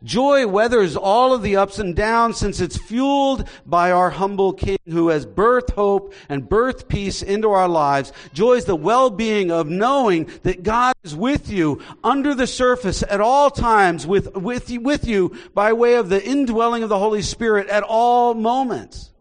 Joy 0.04 0.48
weathers 0.48 0.96
all 0.96 1.32
of 1.32 1.44
the 1.44 1.58
ups 1.58 1.78
and 1.78 1.96
downs 1.96 2.38
since 2.38 2.60
it's 2.60 2.78
fueled 2.78 3.48
by 3.68 3.92
our 3.92 4.10
humble 4.10 4.52
King 4.52 4.80
who 4.90 5.10
has 5.10 5.28
birthed 5.28 5.72
hope 5.72 6.16
and 6.28 6.50
birthed 6.50 6.88
peace 6.88 7.22
into 7.22 7.52
our 7.52 7.68
lives. 7.68 8.12
Joy 8.34 8.54
is 8.54 8.66
the 8.66 8.76
well-being 8.76 9.52
of 9.52 9.70
knowing 9.70 10.28
that 10.42 10.64
God 10.64 10.96
is 11.04 11.16
with 11.16 11.52
you 11.52 11.82
under 12.04 12.34
the 12.34 12.48
surface 12.48 13.04
at 13.04 13.22
all 13.22 13.52
times 13.52 14.08
with, 14.08 14.36
with, 14.36 14.72
you, 14.72 14.82
with 14.82 15.08
you 15.08 15.38
by 15.54 15.74
way 15.74 15.96
of 15.96 16.10
the 16.10 16.24
indwelling 16.24 16.82
of 16.82 16.90
the 16.90 17.00
Holy 17.00 17.22
Spirit 17.22 17.68
at 17.68 17.84
all 17.84 18.34
moments. 18.34 19.12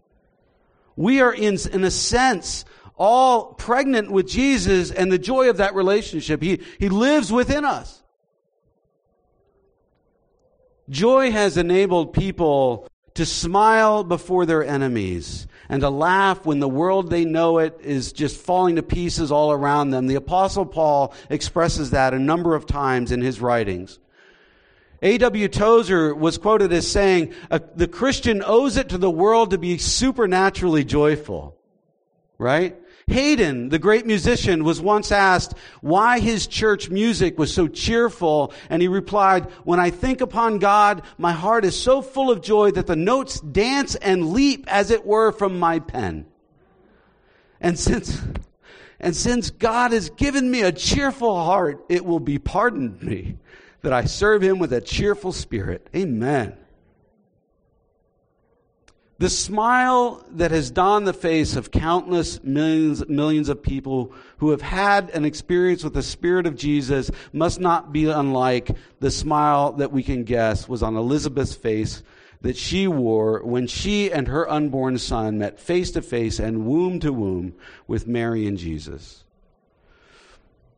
We 0.97 1.21
are 1.21 1.33
in, 1.33 1.59
in 1.73 1.85
a 1.85 1.91
sense, 1.91 2.65
all 2.97 3.53
pregnant 3.53 4.11
with 4.11 4.29
Jesus 4.29 4.91
and 4.91 5.13
the 5.13 5.19
joy 5.19 5.51
of 5.51 5.59
that 5.59 5.75
relationship. 5.75 6.41
He, 6.43 6.61
he 6.79 6.89
lives 6.89 7.31
within 7.31 7.67
us. 7.67 8.00
Joy 10.91 11.31
has 11.31 11.57
enabled 11.57 12.13
people 12.13 12.89
to 13.15 13.25
smile 13.25 14.03
before 14.03 14.45
their 14.45 14.65
enemies 14.65 15.47
and 15.69 15.83
to 15.83 15.91
laugh 15.91 16.45
when 16.45 16.59
the 16.59 16.69
world 16.69 17.11
they 17.11 17.25
know 17.25 17.59
it 17.59 17.79
is 17.81 18.13
just 18.13 18.37
falling 18.37 18.77
to 18.77 18.83
pieces 18.83 19.31
all 19.31 19.53
around 19.53 19.91
them. 19.91 20.09
The 20.09 20.17
apostle 20.17 20.67
Paul 20.67 21.15
expresses 21.29 21.91
that 21.91 22.13
a 22.13 22.19
number 22.19 22.57
of 22.57 22.67
times 22.67 23.13
in 23.13 23.21
his 23.21 23.41
writings. 23.41 24.01
A.W. 25.03 25.49
Tozer 25.49 26.15
was 26.15 26.39
quoted 26.39 26.73
as 26.73 26.91
saying, 26.91 27.33
the 27.75 27.89
Christian 27.89 28.43
owes 28.45 28.77
it 28.77 28.91
to 28.91 28.99
the 28.99 29.11
world 29.11 29.51
to 29.51 29.59
be 29.59 29.79
supernaturally 29.79 30.85
joyful. 30.85 31.57
Right? 32.37 32.77
Haydn, 33.11 33.69
the 33.69 33.79
great 33.79 34.07
musician, 34.07 34.65
was 34.65 34.81
once 34.81 35.13
asked 35.13 35.55
why 35.81 36.21
his 36.21 36.47
church 36.47 36.89
music 36.89 37.39
was 37.39 37.53
so 37.53 37.69
cheerful, 37.69 38.53
and 38.69 38.81
he 38.81 38.89
replied, 38.89 39.45
When 39.65 39.81
I 39.81 39.91
think 39.91 40.21
upon 40.21 40.59
God, 40.59 41.03
my 41.19 41.33
heart 41.33 41.65
is 41.65 41.81
so 41.81 42.01
full 42.03 42.31
of 42.31 42.41
joy 42.41 42.71
that 42.73 42.87
the 42.87 42.97
notes 42.97 43.41
dance 43.41 43.95
and 43.97 44.33
leap, 44.33 44.65
as 44.69 44.91
it 44.91 45.05
were, 45.05 45.33
from 45.33 45.59
my 45.59 45.81
pen. 45.81 46.27
And 47.61 47.79
since, 47.79 48.21
and 48.99 49.15
since 49.15 49.51
God 49.51 49.93
has 49.93 50.11
given 50.11 50.51
me 50.51 50.63
a 50.63 50.73
cheerful 50.73 51.45
heart, 51.45 51.85
it 51.89 52.05
will 52.05 52.21
be 52.21 52.39
pardoned 52.39 53.03
me 53.03 53.37
that 53.83 53.93
I 53.93 54.05
serve 54.05 54.43
him 54.43 54.59
with 54.59 54.73
a 54.73 54.81
cheerful 54.81 55.33
spirit. 55.33 55.89
Amen. 55.95 56.57
The 59.21 59.29
smile 59.29 60.25
that 60.31 60.51
has 60.51 60.71
donned 60.71 61.07
the 61.07 61.13
face 61.13 61.55
of 61.55 61.71
countless 61.71 62.43
millions, 62.43 63.07
millions 63.07 63.51
of 63.51 63.63
people 63.63 64.15
who 64.39 64.49
have 64.51 64.63
had 64.63 65.11
an 65.11 65.27
experience 65.27 65.85
with 65.85 65.93
the 65.93 66.03
Spirit 66.03 66.47
of 66.47 66.57
Jesus 66.57 67.11
must 67.31 67.61
not 67.61 67.93
be 67.93 68.07
unlike 68.07 68.75
the 68.99 69.11
smile 69.11 69.73
that 69.73 69.93
we 69.93 70.03
can 70.03 70.25
guess 70.25 70.67
was 70.67 70.83
on 70.83 70.97
Elizabeth's 70.97 71.55
face 71.55 72.03
that 72.41 72.57
she 72.57 72.89
wore 72.89 73.45
when 73.45 73.67
she 73.67 74.11
and 74.11 74.27
her 74.27 74.51
unborn 74.51 74.97
son 74.97 75.37
met 75.37 75.61
face 75.61 75.91
to 75.91 76.01
face 76.01 76.39
and 76.39 76.65
womb 76.65 76.99
to 77.01 77.13
womb 77.13 77.55
with 77.87 78.07
Mary 78.07 78.47
and 78.47 78.57
Jesus. 78.57 79.23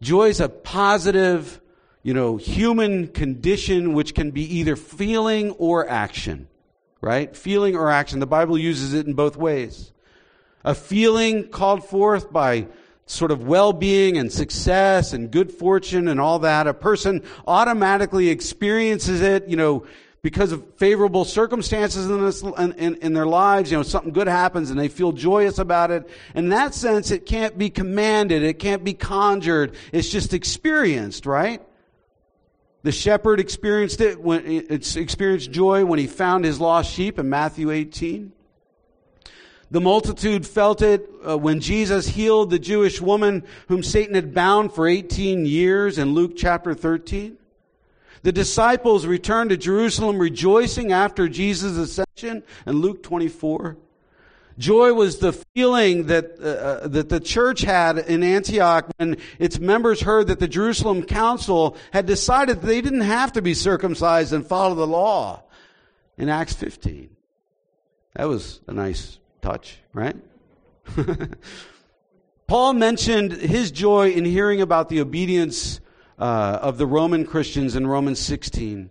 Joy 0.01 0.31
is 0.31 0.41
a 0.41 0.49
positive, 0.49 1.61
you 2.03 2.13
know, 2.13 2.39
human 2.39 3.07
condition 3.07 3.93
which 3.93 4.17
can 4.17 4.33
be 4.33 4.59
either 4.59 4.75
feeling 4.75 5.53
or 5.53 5.89
action 5.89 6.49
right? 7.03 7.37
Feeling 7.37 7.77
or 7.77 7.91
action. 7.91 8.21
The 8.21 8.27
Bible 8.27 8.57
uses 8.57 8.95
it 8.95 9.07
in 9.07 9.13
both 9.13 9.37
ways. 9.37 9.93
A 10.65 10.75
feeling 10.75 11.49
called 11.49 11.85
forth 11.85 12.33
by 12.33 12.69
sort 13.05 13.33
of 13.33 13.47
well-being 13.47 14.17
and 14.17 14.33
success 14.33 15.13
and 15.13 15.31
good 15.31 15.53
fortune 15.53 16.09
and 16.09 16.21
all 16.21 16.39
that. 16.39 16.67
A 16.67 16.73
person 16.73 17.23
automatically 17.47 18.29
experiences 18.29 19.21
it, 19.21 19.49
you 19.49 19.57
know, 19.57 19.85
because 20.23 20.53
of 20.53 20.65
favorable 20.77 21.25
circumstances 21.25 22.07
in, 22.07 22.25
this, 22.25 22.43
in, 22.43 22.95
in, 22.97 23.13
their 23.13 23.27
lives, 23.27 23.73
you 23.73 23.77
know, 23.77 23.83
something 23.83 24.13
good 24.13 24.29
happens 24.29 24.71
and 24.71 24.79
they 24.79 24.87
feel 24.87 25.11
joyous 25.11 25.59
about 25.59 25.91
it. 25.91 26.09
In 26.37 26.51
that 26.51 26.75
sense, 26.75 27.11
it 27.11 27.27
can't 27.27 27.59
be 27.59 27.71
commanded. 27.71 28.45
It 28.45 28.61
can't 28.61 28.85
be 28.85 28.95
conjured. 28.95 29.75
It's 29.91 30.09
just 30.09 30.33
experienced, 30.33 31.27
right? 31.27 31.61
The 32.83 32.93
shepherd 32.93 33.39
experienced 33.39 34.01
it 34.01 34.21
when 34.21 34.45
experienced 34.47 35.51
joy 35.53 35.85
when 35.85 35.99
he 35.99 36.07
found 36.07 36.45
his 36.45 36.61
lost 36.61 36.93
sheep 36.93 37.19
in 37.19 37.29
Matthew 37.29 37.71
18. 37.71 38.33
The 39.71 39.81
multitude 39.81 40.47
felt 40.47 40.83
it 40.83 41.09
uh, 41.27 41.39
when 41.39 41.61
Jesus 41.61 42.09
healed 42.09 42.51
the 42.51 42.59
Jewish 42.59 43.01
woman 43.01 43.45
whom 43.69 43.83
Satan 43.83 44.15
had 44.15 44.35
bound 44.35 44.75
for 44.75 44.87
18 44.87 45.47
years 45.47 45.97
in 45.97 46.13
Luke 46.13 46.33
chapter 46.37 46.75
13. 46.75 47.39
The 48.23 48.33
disciples 48.33 49.07
returned 49.07 49.51
to 49.51 49.57
Jerusalem 49.57 50.19
rejoicing 50.19 50.93
after 50.93 51.29
Jesus' 51.29 51.77
ascension 51.77 52.43
in 52.67 52.81
Luke 52.81 53.03
24. 53.03 53.77
Joy 54.59 54.93
was 54.93 55.19
the 55.19 55.33
feeling 55.33 56.07
that, 56.07 56.37
uh, 56.41 56.45
uh, 56.45 56.89
that 56.89 57.09
the 57.09 57.21
church 57.21 57.63
had 57.63 57.99
in 57.99 58.23
Antioch 58.23 58.87
when 58.97 59.17
its 59.39 59.59
members 59.59 60.03
heard 60.03 60.27
that 60.29 60.41
the 60.41 60.49
Jerusalem 60.49 61.03
council 61.03 61.77
had 61.93 62.07
decided 62.07 62.61
that 62.61 62.67
they 62.67 62.81
didn't 62.81 63.01
have 63.03 63.33
to 63.33 63.43
be 63.43 63.55
circumcised 63.55 64.33
and 64.33 64.47
follow 64.47 64.75
the 64.75 64.87
law 64.87 65.43
in 66.19 66.29
Acts 66.29 66.55
15. 66.55 67.11
That 68.15 68.29
was 68.29 68.61
a 68.67 68.73
nice 68.73 69.19
touch, 69.41 69.79
right? 69.95 70.17
Paul 72.47 72.75
mentioned 72.75 73.33
his 73.33 73.71
joy 73.71 74.11
in 74.11 74.25
hearing 74.25 74.61
about 74.61 74.89
the 74.91 75.01
obedience 75.01 75.81
uh, 76.19 76.59
of 76.61 76.77
the 76.77 76.87
Roman 76.87 77.25
Christians 77.25 77.75
in 77.75 77.87
Romans 77.87 78.19
16. 78.21 78.91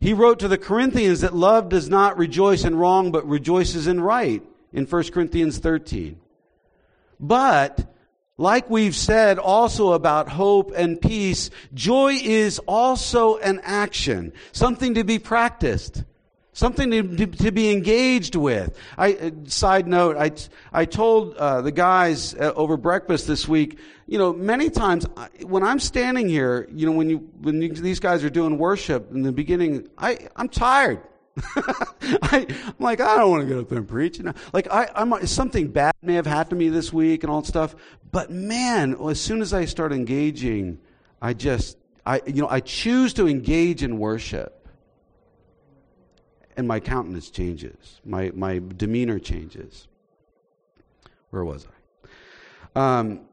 He 0.00 0.12
wrote 0.12 0.38
to 0.38 0.48
the 0.48 0.58
Corinthians 0.58 1.22
that 1.22 1.34
love 1.34 1.68
does 1.68 1.88
not 1.88 2.16
rejoice 2.16 2.64
in 2.64 2.76
wrong, 2.76 3.10
but 3.10 3.26
rejoices 3.26 3.88
in 3.88 4.00
right 4.00 4.44
in 4.72 4.84
1 4.84 5.10
Corinthians 5.10 5.58
13. 5.58 6.18
But, 7.20 7.92
like 8.36 8.70
we've 8.70 8.94
said 8.94 9.38
also 9.38 9.92
about 9.92 10.28
hope 10.28 10.72
and 10.76 11.00
peace, 11.00 11.50
joy 11.74 12.14
is 12.22 12.58
also 12.60 13.38
an 13.38 13.60
action, 13.64 14.32
something 14.52 14.94
to 14.94 15.04
be 15.04 15.18
practiced. 15.18 16.04
Something 16.58 16.90
to, 16.90 17.02
to, 17.18 17.26
to 17.26 17.52
be 17.52 17.70
engaged 17.70 18.34
with. 18.34 18.76
I, 18.96 19.12
uh, 19.12 19.30
side 19.44 19.86
note, 19.86 20.16
I, 20.16 20.32
I 20.72 20.86
told 20.86 21.36
uh, 21.36 21.60
the 21.60 21.70
guys 21.70 22.34
uh, 22.34 22.52
over 22.56 22.76
breakfast 22.76 23.28
this 23.28 23.46
week, 23.46 23.78
you 24.08 24.18
know, 24.18 24.32
many 24.32 24.68
times 24.68 25.06
when 25.44 25.62
I'm 25.62 25.78
standing 25.78 26.28
here, 26.28 26.68
you 26.72 26.84
know, 26.86 26.90
when 26.90 27.08
you, 27.08 27.18
when 27.42 27.62
you, 27.62 27.72
these 27.72 28.00
guys 28.00 28.24
are 28.24 28.30
doing 28.30 28.58
worship 28.58 29.12
in 29.12 29.22
the 29.22 29.30
beginning, 29.30 29.88
I, 29.96 30.30
I'm 30.34 30.48
tired. 30.48 31.00
I, 32.22 32.46
am 32.48 32.74
like, 32.78 33.00
I 33.00 33.16
don't 33.16 33.30
want 33.30 33.42
to 33.42 33.48
get 33.48 33.58
up 33.58 33.68
there 33.68 33.78
and 33.78 33.88
preach. 33.88 34.18
Know? 34.20 34.32
Like, 34.52 34.70
I, 34.70 34.90
I'm, 34.94 35.26
something 35.26 35.68
bad 35.68 35.94
may 36.02 36.14
have 36.14 36.26
happened 36.26 36.50
to 36.50 36.56
me 36.56 36.68
this 36.68 36.92
week 36.92 37.22
and 37.22 37.30
all 37.30 37.42
that 37.42 37.46
stuff. 37.46 37.74
But 38.10 38.30
man, 38.30 38.96
as 39.08 39.20
soon 39.20 39.42
as 39.42 39.52
I 39.52 39.64
start 39.64 39.92
engaging, 39.92 40.78
I 41.20 41.34
just, 41.34 41.76
I, 42.06 42.22
you 42.26 42.42
know, 42.42 42.48
I 42.48 42.60
choose 42.60 43.14
to 43.14 43.28
engage 43.28 43.82
in 43.82 43.98
worship. 43.98 44.54
And 46.56 46.66
my 46.66 46.80
countenance 46.80 47.30
changes. 47.30 48.00
My, 48.04 48.32
my 48.34 48.60
demeanor 48.76 49.20
changes. 49.20 49.86
Where 51.30 51.44
was 51.44 51.66
I? 52.74 52.98
Um, 52.98 53.27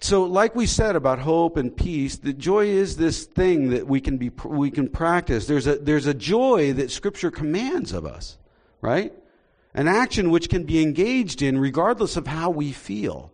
so 0.00 0.24
like 0.24 0.54
we 0.54 0.66
said 0.66 0.96
about 0.96 1.18
hope 1.18 1.56
and 1.56 1.76
peace 1.76 2.16
the 2.16 2.32
joy 2.32 2.66
is 2.66 2.96
this 2.96 3.24
thing 3.24 3.70
that 3.70 3.86
we 3.86 4.00
can 4.00 4.16
be 4.18 4.30
we 4.44 4.70
can 4.70 4.88
practice 4.88 5.46
there's 5.46 5.66
a 5.66 5.76
there's 5.76 6.06
a 6.06 6.14
joy 6.14 6.72
that 6.72 6.90
scripture 6.90 7.30
commands 7.30 7.92
of 7.92 8.04
us 8.04 8.36
right 8.80 9.12
an 9.74 9.88
action 9.88 10.30
which 10.30 10.48
can 10.48 10.64
be 10.64 10.82
engaged 10.82 11.42
in 11.42 11.58
regardless 11.58 12.16
of 12.16 12.26
how 12.26 12.50
we 12.50 12.72
feel 12.72 13.32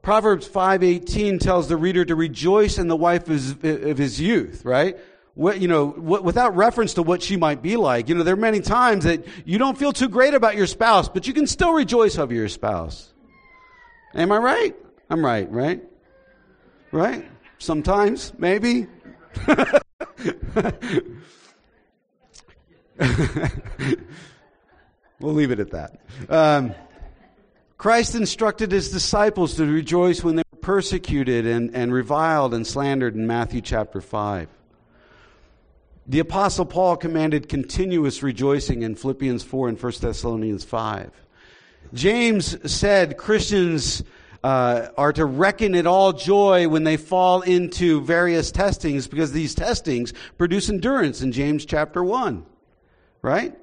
proverbs 0.00 0.48
5.18 0.48 1.38
tells 1.38 1.68
the 1.68 1.76
reader 1.76 2.04
to 2.04 2.14
rejoice 2.14 2.78
in 2.78 2.88
the 2.88 2.96
wife 2.96 3.22
of 3.22 3.28
his, 3.28 3.50
of 3.52 3.98
his 3.98 4.20
youth 4.20 4.64
right 4.64 4.96
what, 5.34 5.60
you 5.60 5.68
know, 5.68 5.88
what, 5.88 6.24
without 6.24 6.54
reference 6.56 6.94
to 6.94 7.02
what 7.02 7.22
she 7.22 7.36
might 7.36 7.62
be 7.62 7.76
like. 7.76 8.08
You 8.10 8.14
know, 8.14 8.22
there 8.22 8.34
are 8.34 8.36
many 8.36 8.60
times 8.60 9.04
that 9.04 9.24
you 9.46 9.56
don't 9.56 9.78
feel 9.78 9.90
too 9.90 10.10
great 10.10 10.34
about 10.34 10.56
your 10.56 10.66
spouse, 10.66 11.08
but 11.08 11.26
you 11.26 11.32
can 11.32 11.46
still 11.46 11.72
rejoice 11.72 12.18
over 12.18 12.34
your 12.34 12.48
spouse. 12.48 13.12
Am 14.14 14.30
I 14.30 14.38
right? 14.38 14.76
I'm 15.08 15.24
right, 15.24 15.50
right? 15.50 15.82
Right? 16.90 17.28
Sometimes, 17.58 18.32
maybe. 18.38 18.86
we'll 25.20 25.32
leave 25.32 25.50
it 25.50 25.60
at 25.60 25.70
that. 25.70 26.00
Um, 26.28 26.74
Christ 27.78 28.14
instructed 28.14 28.70
his 28.70 28.90
disciples 28.90 29.54
to 29.54 29.64
rejoice 29.66 30.22
when 30.22 30.36
they 30.36 30.42
were 30.52 30.60
persecuted 30.60 31.46
and, 31.46 31.74
and 31.74 31.92
reviled 31.92 32.52
and 32.54 32.66
slandered 32.66 33.14
in 33.14 33.26
Matthew 33.26 33.60
chapter 33.60 34.00
5. 34.00 34.48
The 36.06 36.18
Apostle 36.18 36.66
Paul 36.66 36.96
commanded 36.96 37.48
continuous 37.48 38.22
rejoicing 38.22 38.82
in 38.82 38.96
Philippians 38.96 39.44
4 39.44 39.68
and 39.68 39.82
1 39.82 39.92
Thessalonians 40.00 40.64
5. 40.64 41.21
James 41.94 42.70
said 42.70 43.16
Christians 43.16 44.02
uh, 44.42 44.88
are 44.96 45.12
to 45.12 45.24
reckon 45.24 45.74
it 45.74 45.86
all 45.86 46.12
joy 46.12 46.68
when 46.68 46.84
they 46.84 46.96
fall 46.96 47.42
into 47.42 48.00
various 48.00 48.50
testings 48.50 49.06
because 49.06 49.32
these 49.32 49.54
testings 49.54 50.12
produce 50.36 50.68
endurance 50.68 51.22
in 51.22 51.32
James 51.32 51.64
chapter 51.64 52.02
1. 52.02 52.44
Right? 53.22 53.56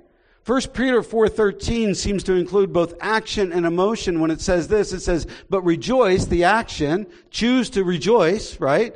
1 0.46 0.62
Peter 0.74 1.02
4:13 1.02 1.96
seems 1.96 2.24
to 2.24 2.34
include 2.34 2.74
both 2.74 2.96
action 3.02 3.52
and 3.52 3.66
emotion 3.66 4.20
when 4.20 4.32
it 4.32 4.42
says 4.42 4.68
this 4.68 4.94
it 4.94 5.02
says 5.02 5.28
but 5.50 5.62
rejoice 5.62 6.26
the 6.26 6.44
action 6.44 7.06
choose 7.30 7.70
to 7.70 7.84
rejoice 7.84 8.60
right 8.60 8.96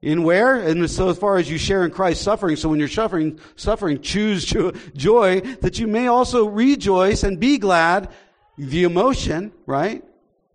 in 0.00 0.24
where 0.24 0.56
and 0.56 0.90
so 0.90 1.14
far 1.14 1.36
as 1.36 1.48
you 1.48 1.56
share 1.56 1.84
in 1.84 1.92
Christ's 1.92 2.24
suffering 2.24 2.56
so 2.56 2.68
when 2.68 2.80
you're 2.80 2.88
suffering 2.88 3.38
suffering 3.54 4.00
choose 4.00 4.44
joy 4.96 5.40
that 5.60 5.78
you 5.78 5.86
may 5.86 6.08
also 6.08 6.46
rejoice 6.46 7.22
and 7.22 7.38
be 7.38 7.58
glad 7.58 8.08
the 8.56 8.84
emotion 8.84 9.52
right 9.66 10.04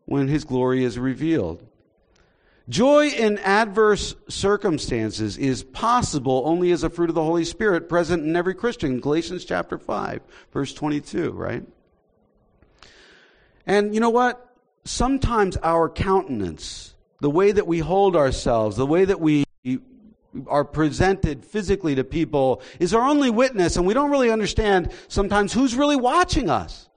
when 0.06 0.28
his 0.28 0.44
glory 0.44 0.84
is 0.84 0.98
revealed. 0.98 1.64
Joy 2.70 3.08
in 3.08 3.38
adverse 3.40 4.16
circumstances 4.28 5.38
is 5.38 5.64
possible 5.64 6.44
only 6.46 6.72
as 6.72 6.84
a 6.84 6.90
fruit 6.90 7.10
of 7.10 7.16
the 7.16 7.24
Holy 7.24 7.46
Spirit 7.46 7.88
present 7.88 8.26
in 8.26 8.36
every 8.36 8.54
Christian. 8.54 9.00
Galatians 9.00 9.46
chapter 9.46 9.78
5, 9.78 10.22
verse 10.52 10.74
22, 10.74 11.32
right? 11.32 11.66
And 13.66 13.94
you 13.94 14.02
know 14.02 14.10
what? 14.10 14.54
Sometimes 14.84 15.56
our 15.58 15.90
countenance, 15.90 16.94
the 17.22 17.30
way 17.30 17.54
that 17.54 17.68
we 17.68 17.80
hold 17.80 18.18
ourselves, 18.18 18.76
the 18.76 18.86
way 18.86 19.06
that 19.06 19.22
we 19.22 19.46
are 20.48 20.66
presented 20.66 21.46
physically 21.46 21.96
to 21.96 22.04
people 22.04 22.62
is 22.80 22.94
our 22.94 23.08
only 23.08 23.30
witness, 23.30 23.78
and 23.78 23.88
we 23.88 23.94
don't 23.94 24.12
really 24.12 24.30
understand 24.30 24.92
sometimes 25.08 25.54
who's 25.54 25.76
really 25.76 25.96
watching 25.96 26.50
us. 26.50 26.90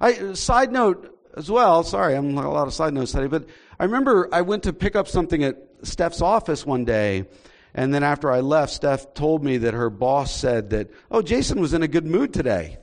I, 0.00 0.34
side 0.34 0.72
note, 0.72 1.16
as 1.36 1.50
well. 1.50 1.84
Sorry, 1.84 2.14
I'm 2.14 2.36
a 2.36 2.50
lot 2.50 2.66
of 2.66 2.74
side 2.74 2.94
notes 2.94 3.12
today, 3.12 3.26
but 3.26 3.46
I 3.78 3.84
remember 3.84 4.28
I 4.32 4.40
went 4.40 4.64
to 4.64 4.72
pick 4.72 4.96
up 4.96 5.06
something 5.06 5.44
at 5.44 5.56
Steph's 5.82 6.22
office 6.22 6.64
one 6.64 6.84
day, 6.84 7.26
and 7.74 7.92
then 7.92 8.02
after 8.02 8.32
I 8.32 8.40
left, 8.40 8.72
Steph 8.72 9.14
told 9.14 9.44
me 9.44 9.58
that 9.58 9.74
her 9.74 9.90
boss 9.90 10.34
said 10.34 10.70
that, 10.70 10.90
oh, 11.10 11.22
Jason 11.22 11.60
was 11.60 11.74
in 11.74 11.82
a 11.82 11.88
good 11.88 12.06
mood 12.06 12.32
today. 12.32 12.78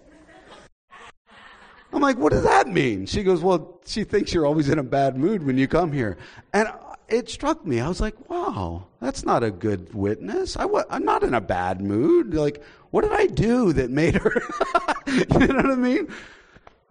I'm 1.91 2.02
like, 2.02 2.17
what 2.17 2.32
does 2.32 2.43
that 2.43 2.67
mean? 2.67 3.06
She 3.06 3.23
goes, 3.23 3.41
well, 3.41 3.80
she 3.86 4.04
thinks 4.04 4.34
you're 4.34 4.47
always 4.47 4.69
in 4.69 4.80
a 4.80 4.84
bad 4.84 5.15
mood 5.15 5.43
when 5.43 5.58
you 5.58 5.67
come 5.67 5.91
here. 5.91 6.17
And 6.52 6.67
it 7.08 7.30
struck 7.30 7.65
me. 7.65 7.80
I 7.80 7.88
was 7.88 8.02
like, 8.02 8.30
wow, 8.30 8.88
that's 8.99 9.23
not 9.23 9.43
a 9.43 9.52
good 9.52 9.93
witness. 9.93 10.58
I 10.58 10.63
w- 10.63 10.86
I'm 10.89 11.06
not 11.06 11.23
in 11.23 11.36
a 11.36 11.41
bad 11.41 11.82
mood. 11.82 12.34
Like, 12.34 12.63
what 12.89 13.02
did 13.02 13.13
I 13.13 13.28
do 13.28 13.73
that 13.73 13.91
made 13.91 14.15
her? 14.15 14.41
you 15.08 15.47
know 15.47 15.56
what 15.56 15.65
I 15.67 15.76
mean? 15.76 16.08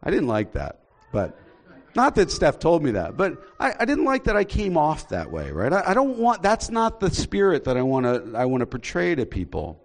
I 0.02 0.10
didn't 0.10 0.28
like 0.28 0.52
that. 0.52 0.80
But 1.12 1.38
not 1.94 2.14
that 2.14 2.30
Steph 2.30 2.58
told 2.58 2.82
me 2.82 2.92
that, 2.92 3.16
but 3.16 3.42
I, 3.60 3.74
I 3.80 3.84
didn't 3.84 4.04
like 4.04 4.24
that 4.24 4.36
I 4.36 4.44
came 4.44 4.76
off 4.76 5.10
that 5.10 5.30
way, 5.30 5.50
right? 5.50 5.72
I, 5.72 5.90
I 5.90 5.94
don't 5.94 6.18
want, 6.18 6.42
that's 6.42 6.70
not 6.70 7.00
the 7.00 7.10
spirit 7.10 7.64
that 7.64 7.76
I 7.76 7.82
want 7.82 8.06
to, 8.06 8.36
I 8.36 8.46
want 8.46 8.62
to 8.62 8.66
portray 8.66 9.14
to 9.14 9.26
people. 9.26 9.78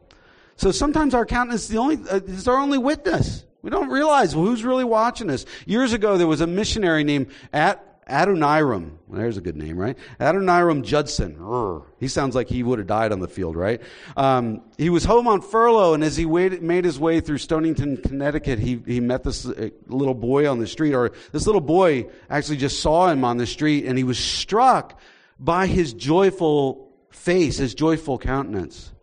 So 0.56 0.72
sometimes 0.72 1.14
our 1.14 1.26
countenance 1.26 1.64
is 1.64 1.68
the 1.68 1.78
only, 1.78 1.98
uh, 2.10 2.22
is 2.26 2.48
our 2.48 2.58
only 2.58 2.78
witness. 2.78 3.46
We 3.62 3.70
don't 3.70 3.90
realize 3.90 4.34
who's 4.34 4.64
really 4.64 4.86
watching 4.86 5.30
us. 5.30 5.46
Years 5.66 5.92
ago, 5.92 6.18
there 6.18 6.28
was 6.28 6.42
a 6.42 6.48
missionary 6.48 7.04
named 7.04 7.28
at 7.52 7.97
Adoniram. 8.10 8.98
There's 9.10 9.38
a 9.38 9.42
good 9.42 9.56
name, 9.56 9.78
right? 9.78 9.98
Adoniram 10.20 10.84
Judson. 10.84 11.84
He 12.00 12.08
sounds 12.08 12.36
like 12.36 12.48
he 12.48 12.64
would 12.64 12.80
have 12.80 12.88
died 12.88 13.12
on 13.12 13.20
the 13.20 13.28
field, 13.28 13.56
right? 13.56 13.82
Um, 14.16 14.62
he 14.78 14.90
was 14.90 15.04
home 15.04 15.28
on 15.28 15.42
furlough, 15.42 15.94
and 15.94 16.04
as 16.04 16.16
he 16.16 16.26
waited, 16.26 16.62
made 16.62 16.86
his 16.86 17.00
way 17.00 17.20
through 17.20 17.40
Stonington, 17.40 17.98
Connecticut, 17.98 18.60
he, 18.60 18.82
he 18.86 19.00
met 19.00 19.24
this 19.24 19.46
uh, 19.46 19.70
little 19.88 20.14
boy 20.14 20.50
on 20.50 20.60
the 20.60 20.68
street, 20.68 20.94
or 20.94 21.12
this 21.32 21.46
little 21.46 21.62
boy 21.62 22.08
actually 22.30 22.58
just 22.58 22.80
saw 22.80 23.10
him 23.10 23.24
on 23.24 23.38
the 23.38 23.48
street, 23.48 23.86
and 23.86 23.98
he 23.98 24.04
was 24.04 24.18
struck 24.18 25.00
by 25.40 25.68
his 25.68 25.94
joyful 25.94 26.92
face, 27.10 27.58
his 27.58 27.76
joyful 27.76 28.18
countenance. 28.18 28.94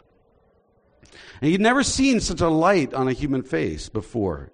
And 1.40 1.50
he'd 1.50 1.60
never 1.60 1.82
seen 1.82 2.20
such 2.20 2.40
a 2.40 2.48
light 2.48 2.94
on 2.94 3.08
a 3.08 3.12
human 3.12 3.42
face 3.42 3.88
before. 3.88 4.50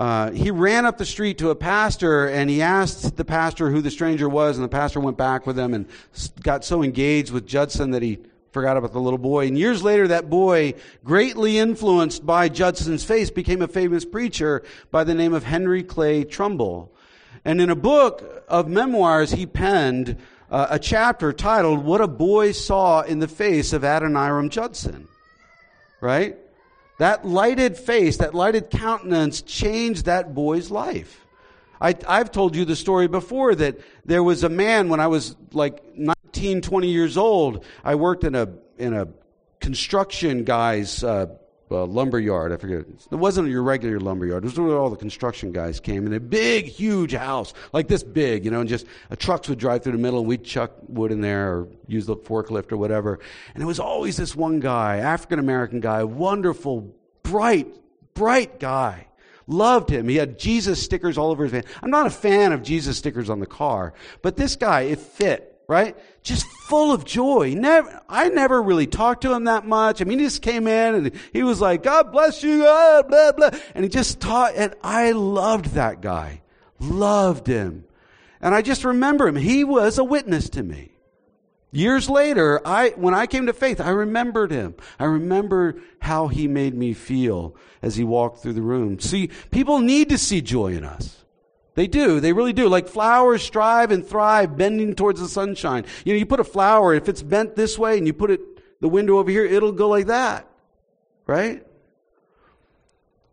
Uh, 0.00 0.30
he 0.30 0.50
ran 0.50 0.86
up 0.86 0.96
the 0.96 1.04
street 1.04 1.36
to 1.36 1.50
a 1.50 1.54
pastor 1.54 2.26
and 2.26 2.48
he 2.48 2.62
asked 2.62 3.18
the 3.18 3.24
pastor 3.24 3.68
who 3.68 3.82
the 3.82 3.90
stranger 3.90 4.30
was, 4.30 4.56
and 4.56 4.64
the 4.64 4.68
pastor 4.68 4.98
went 4.98 5.18
back 5.18 5.46
with 5.46 5.58
him 5.58 5.74
and 5.74 5.84
got 6.42 6.64
so 6.64 6.82
engaged 6.82 7.30
with 7.30 7.46
Judson 7.46 7.90
that 7.90 8.00
he 8.00 8.18
forgot 8.50 8.78
about 8.78 8.94
the 8.94 9.00
little 9.00 9.18
boy. 9.18 9.46
And 9.46 9.58
years 9.58 9.82
later, 9.82 10.08
that 10.08 10.30
boy, 10.30 10.72
greatly 11.04 11.58
influenced 11.58 12.24
by 12.24 12.48
Judson's 12.48 13.04
face, 13.04 13.30
became 13.30 13.60
a 13.60 13.68
famous 13.68 14.06
preacher 14.06 14.62
by 14.90 15.04
the 15.04 15.12
name 15.12 15.34
of 15.34 15.44
Henry 15.44 15.82
Clay 15.82 16.24
Trumbull. 16.24 16.90
And 17.44 17.60
in 17.60 17.68
a 17.68 17.76
book 17.76 18.42
of 18.48 18.68
memoirs 18.68 19.32
he 19.32 19.44
penned, 19.44 20.16
uh, 20.50 20.68
a 20.70 20.78
chapter 20.78 21.30
titled, 21.34 21.84
What 21.84 22.00
a 22.00 22.08
Boy 22.08 22.52
Saw 22.52 23.02
in 23.02 23.18
the 23.18 23.28
Face 23.28 23.74
of 23.74 23.82
Adoniram 23.82 24.48
Judson. 24.48 25.08
Right? 26.00 26.38
That 27.00 27.26
lighted 27.26 27.78
face, 27.78 28.18
that 28.18 28.34
lighted 28.34 28.68
countenance 28.68 29.40
changed 29.40 30.04
that 30.04 30.34
boy's 30.34 30.70
life. 30.70 31.26
I, 31.80 31.94
have 32.06 32.30
told 32.30 32.54
you 32.54 32.66
the 32.66 32.76
story 32.76 33.08
before 33.08 33.54
that 33.54 33.80
there 34.04 34.22
was 34.22 34.44
a 34.44 34.50
man 34.50 34.90
when 34.90 35.00
I 35.00 35.06
was 35.06 35.34
like 35.54 35.96
19, 35.96 36.60
20 36.60 36.88
years 36.88 37.16
old. 37.16 37.64
I 37.82 37.94
worked 37.94 38.24
in 38.24 38.34
a, 38.34 38.50
in 38.76 38.92
a 38.92 39.08
construction 39.60 40.44
guy's 40.44 41.02
uh, 41.02 41.28
uh, 41.70 41.84
lumber 41.86 42.18
yard. 42.18 42.52
I 42.52 42.56
forget. 42.56 42.84
It 43.10 43.14
wasn't 43.16 43.48
your 43.48 43.62
regular 43.62 44.00
lumber 44.00 44.26
yard. 44.26 44.44
It 44.44 44.48
was 44.48 44.58
where 44.58 44.76
all 44.76 44.90
the 44.90 44.96
construction 44.96 45.52
guys 45.52 45.80
came 45.80 46.06
in 46.06 46.12
a 46.12 46.20
big, 46.20 46.66
huge 46.66 47.12
house, 47.12 47.54
like 47.72 47.88
this 47.88 48.02
big, 48.02 48.44
you 48.44 48.50
know, 48.50 48.60
and 48.60 48.68
just 48.68 48.86
uh, 49.10 49.16
trucks 49.16 49.48
would 49.48 49.58
drive 49.58 49.82
through 49.82 49.92
the 49.92 49.98
middle 49.98 50.20
and 50.20 50.28
we'd 50.28 50.44
chuck 50.44 50.72
wood 50.88 51.12
in 51.12 51.20
there 51.20 51.52
or 51.52 51.68
use 51.86 52.06
the 52.06 52.16
forklift 52.16 52.72
or 52.72 52.76
whatever. 52.76 53.20
And 53.54 53.62
it 53.62 53.66
was 53.66 53.80
always 53.80 54.16
this 54.16 54.34
one 54.34 54.60
guy, 54.60 54.98
African 54.98 55.38
American 55.38 55.80
guy, 55.80 56.04
wonderful, 56.04 56.94
bright, 57.22 57.68
bright 58.14 58.58
guy. 58.58 59.06
Loved 59.46 59.90
him. 59.90 60.08
He 60.08 60.14
had 60.14 60.38
Jesus 60.38 60.80
stickers 60.80 61.18
all 61.18 61.32
over 61.32 61.42
his 61.42 61.50
van. 61.50 61.64
I'm 61.82 61.90
not 61.90 62.06
a 62.06 62.10
fan 62.10 62.52
of 62.52 62.62
Jesus 62.62 62.96
stickers 62.96 63.28
on 63.28 63.40
the 63.40 63.46
car, 63.46 63.94
but 64.22 64.36
this 64.36 64.54
guy, 64.54 64.82
it 64.82 65.00
fit 65.00 65.49
right? 65.70 65.96
Just 66.24 66.44
full 66.66 66.90
of 66.90 67.04
joy. 67.04 67.54
Never, 67.56 68.02
I 68.08 68.28
never 68.28 68.60
really 68.60 68.88
talked 68.88 69.22
to 69.22 69.32
him 69.32 69.44
that 69.44 69.64
much. 69.64 70.02
I 70.02 70.04
mean, 70.04 70.18
he 70.18 70.24
just 70.24 70.42
came 70.42 70.66
in 70.66 70.94
and 70.96 71.12
he 71.32 71.44
was 71.44 71.60
like, 71.60 71.84
God 71.84 72.10
bless 72.10 72.42
you, 72.42 72.58
blah, 72.58 73.32
blah. 73.32 73.50
And 73.76 73.84
he 73.84 73.88
just 73.88 74.18
taught, 74.18 74.54
and 74.56 74.74
I 74.82 75.12
loved 75.12 75.66
that 75.66 76.00
guy. 76.00 76.42
Loved 76.80 77.46
him. 77.46 77.84
And 78.40 78.52
I 78.52 78.62
just 78.62 78.84
remember 78.84 79.28
him. 79.28 79.36
He 79.36 79.62
was 79.62 79.98
a 79.98 80.04
witness 80.04 80.48
to 80.50 80.62
me. 80.64 80.90
Years 81.70 82.10
later, 82.10 82.60
I, 82.66 82.88
when 82.96 83.14
I 83.14 83.28
came 83.28 83.46
to 83.46 83.52
faith, 83.52 83.80
I 83.80 83.90
remembered 83.90 84.50
him. 84.50 84.74
I 84.98 85.04
remember 85.04 85.76
how 86.00 86.26
he 86.26 86.48
made 86.48 86.74
me 86.74 86.94
feel 86.94 87.54
as 87.80 87.94
he 87.94 88.02
walked 88.02 88.42
through 88.42 88.54
the 88.54 88.62
room. 88.62 88.98
See, 88.98 89.30
people 89.52 89.78
need 89.78 90.08
to 90.08 90.18
see 90.18 90.40
joy 90.40 90.72
in 90.72 90.82
us. 90.82 91.19
They 91.80 91.86
do. 91.86 92.20
They 92.20 92.34
really 92.34 92.52
do. 92.52 92.68
Like 92.68 92.88
flowers 92.88 93.42
strive 93.42 93.90
and 93.90 94.06
thrive 94.06 94.54
bending 94.54 94.94
towards 94.94 95.18
the 95.18 95.28
sunshine. 95.28 95.86
You 96.04 96.12
know, 96.12 96.18
you 96.18 96.26
put 96.26 96.38
a 96.38 96.44
flower, 96.44 96.92
if 96.92 97.08
it's 97.08 97.22
bent 97.22 97.56
this 97.56 97.78
way 97.78 97.96
and 97.96 98.06
you 98.06 98.12
put 98.12 98.30
it 98.30 98.42
the 98.82 98.88
window 98.88 99.16
over 99.16 99.30
here, 99.30 99.46
it'll 99.46 99.72
go 99.72 99.88
like 99.88 100.08
that. 100.08 100.46
Right? 101.26 101.66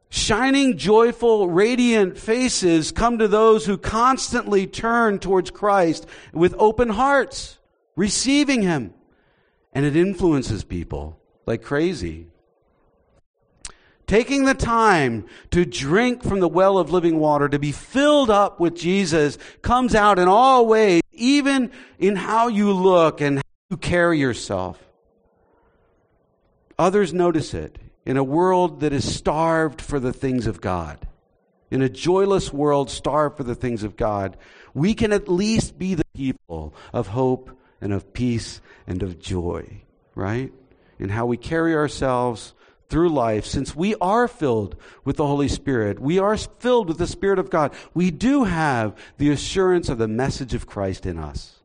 Shining, 0.07 0.77
joyful, 0.77 1.49
radiant 1.49 2.17
faces 2.17 2.93
come 2.93 3.17
to 3.17 3.27
those 3.27 3.65
who 3.65 3.77
constantly 3.77 4.65
turn 4.65 5.19
towards 5.19 5.51
Christ 5.51 6.07
with 6.31 6.55
open 6.57 6.87
hearts, 6.87 7.59
receiving 7.97 8.61
Him. 8.61 8.93
And 9.73 9.85
it 9.85 9.97
influences 9.97 10.63
people 10.63 11.19
like 11.45 11.63
crazy. 11.63 12.27
Taking 14.07 14.45
the 14.45 14.53
time 14.53 15.25
to 15.51 15.65
drink 15.65 16.23
from 16.23 16.39
the 16.39 16.47
well 16.47 16.77
of 16.77 16.91
living 16.91 17.19
water, 17.19 17.49
to 17.49 17.59
be 17.59 17.73
filled 17.73 18.29
up 18.29 18.57
with 18.57 18.73
Jesus, 18.73 19.37
comes 19.61 19.93
out 19.93 20.17
in 20.17 20.29
all 20.29 20.65
ways, 20.65 21.01
even 21.11 21.71
in 21.99 22.15
how 22.15 22.47
you 22.47 22.71
look 22.71 23.19
and 23.19 23.37
how 23.37 23.43
you 23.69 23.77
carry 23.77 24.17
yourself. 24.17 24.81
Others 26.79 27.13
notice 27.13 27.53
it 27.53 27.77
in 28.05 28.15
a 28.15 28.23
world 28.23 28.79
that 28.79 28.93
is 28.93 29.13
starved 29.13 29.81
for 29.81 29.99
the 29.99 30.13
things 30.13 30.47
of 30.47 30.61
God. 30.61 31.05
In 31.69 31.81
a 31.81 31.89
joyless 31.89 32.53
world 32.53 32.89
starved 32.89 33.35
for 33.35 33.43
the 33.43 33.55
things 33.55 33.83
of 33.83 33.97
God, 33.97 34.37
we 34.73 34.93
can 34.93 35.11
at 35.11 35.27
least 35.27 35.77
be 35.77 35.95
the 35.95 36.05
people 36.15 36.73
of 36.93 37.07
hope 37.07 37.51
and 37.81 37.91
of 37.91 38.13
peace 38.13 38.61
and 38.87 39.03
of 39.03 39.19
joy, 39.19 39.81
right? 40.15 40.53
In 40.97 41.09
how 41.09 41.25
we 41.25 41.35
carry 41.35 41.75
ourselves 41.75 42.53
through 42.89 43.09
life, 43.09 43.45
since 43.45 43.75
we 43.75 43.95
are 43.95 44.27
filled 44.27 44.77
with 45.03 45.17
the 45.17 45.27
Holy 45.27 45.47
Spirit, 45.47 45.99
we 45.99 46.19
are 46.19 46.37
filled 46.37 46.87
with 46.87 46.97
the 46.97 47.07
Spirit 47.07 47.37
of 47.39 47.49
God, 47.49 47.73
we 47.93 48.11
do 48.11 48.45
have 48.45 48.95
the 49.17 49.29
assurance 49.29 49.89
of 49.89 49.97
the 49.97 50.07
message 50.07 50.53
of 50.53 50.67
Christ 50.67 51.05
in 51.05 51.17
us. 51.17 51.55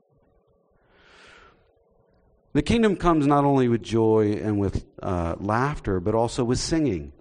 The 2.53 2.63
kingdom 2.63 2.97
comes 2.97 3.27
not 3.27 3.45
only 3.45 3.69
with 3.69 3.83
joy 3.83 4.33
and 4.33 4.59
with 4.59 4.85
uh, 5.03 5.37
laughter, 5.39 6.01
but 6.01 6.15
also 6.15 6.45
with 6.45 6.59
singing. 6.59 7.13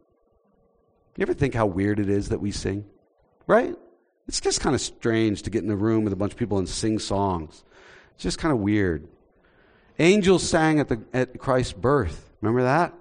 You 1.15 1.21
ever 1.21 1.33
think 1.33 1.53
how 1.53 1.67
weird 1.67 1.99
it 1.99 2.09
is 2.09 2.29
that 2.29 2.39
we 2.41 2.51
sing? 2.51 2.85
Right? 3.47 3.75
It's 4.27 4.41
just 4.41 4.61
kind 4.61 4.75
of 4.75 4.81
strange 4.81 5.43
to 5.43 5.49
get 5.49 5.63
in 5.63 5.69
a 5.69 5.75
room 5.75 6.03
with 6.03 6.13
a 6.13 6.15
bunch 6.15 6.33
of 6.33 6.37
people 6.37 6.57
and 6.57 6.67
sing 6.67 6.99
songs. 6.99 7.63
It's 8.15 8.23
just 8.23 8.39
kind 8.39 8.51
of 8.51 8.59
weird. 8.59 9.07
Angels 9.99 10.47
sang 10.47 10.79
at, 10.79 10.89
the, 10.89 11.01
at 11.13 11.37
Christ's 11.37 11.73
birth. 11.73 12.29
Remember 12.41 12.63
that? 12.63 12.93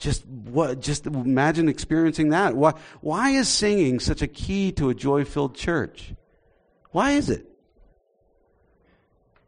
Just 0.00 0.26
what? 0.26 0.80
Just 0.80 1.06
imagine 1.06 1.68
experiencing 1.68 2.30
that. 2.30 2.56
Why? 2.56 2.72
Why 3.02 3.30
is 3.30 3.48
singing 3.48 4.00
such 4.00 4.22
a 4.22 4.26
key 4.26 4.72
to 4.72 4.88
a 4.88 4.94
joy-filled 4.94 5.54
church? 5.54 6.14
Why 6.90 7.12
is 7.12 7.28
it? 7.28 7.46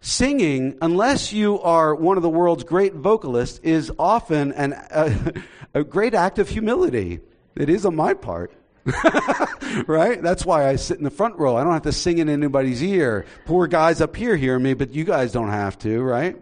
Singing, 0.03 0.77
unless 0.83 1.33
you 1.33 1.59
are 1.61 1.95
one 1.95 2.19
of 2.19 2.23
the 2.23 2.29
world's 2.29 2.65
great 2.65 2.93
vocalists, 2.93 3.61
is 3.61 3.91
often 3.99 4.53
an, 4.53 4.73
a, 4.73 5.33
a 5.81 5.85
great 5.85 6.13
act 6.13 6.39
of 6.39 6.51
humility. 6.51 7.21
It 7.57 7.71
is 7.71 7.87
on 7.87 7.97
my 7.97 8.13
part. 8.13 8.53
right? 9.87 10.21
That's 10.21 10.45
why 10.45 10.69
I 10.69 10.77
sit 10.77 10.99
in 10.99 11.05
the 11.05 11.11
front 11.11 11.39
row. 11.39 11.57
I 11.57 11.65
don't 11.65 11.73
have 11.73 11.83
to 11.83 11.93
sing 11.93 12.19
in 12.19 12.29
anybody's 12.29 12.83
ear. 12.83 13.25
Poor 13.47 13.69
guys 13.69 14.01
up 14.01 14.17
here 14.17 14.37
hear 14.37 14.59
me, 14.59 14.75
but 14.75 14.93
you 14.93 15.05
guys 15.05 15.33
don't 15.33 15.51
have 15.51 15.79
to, 15.79 16.03
right? 16.03 16.37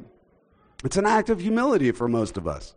It's 0.82 0.96
an 0.96 1.06
act 1.06 1.28
of 1.30 1.40
humility 1.40 1.92
for 1.92 2.08
most 2.08 2.38
of 2.38 2.48
us. 2.48 2.74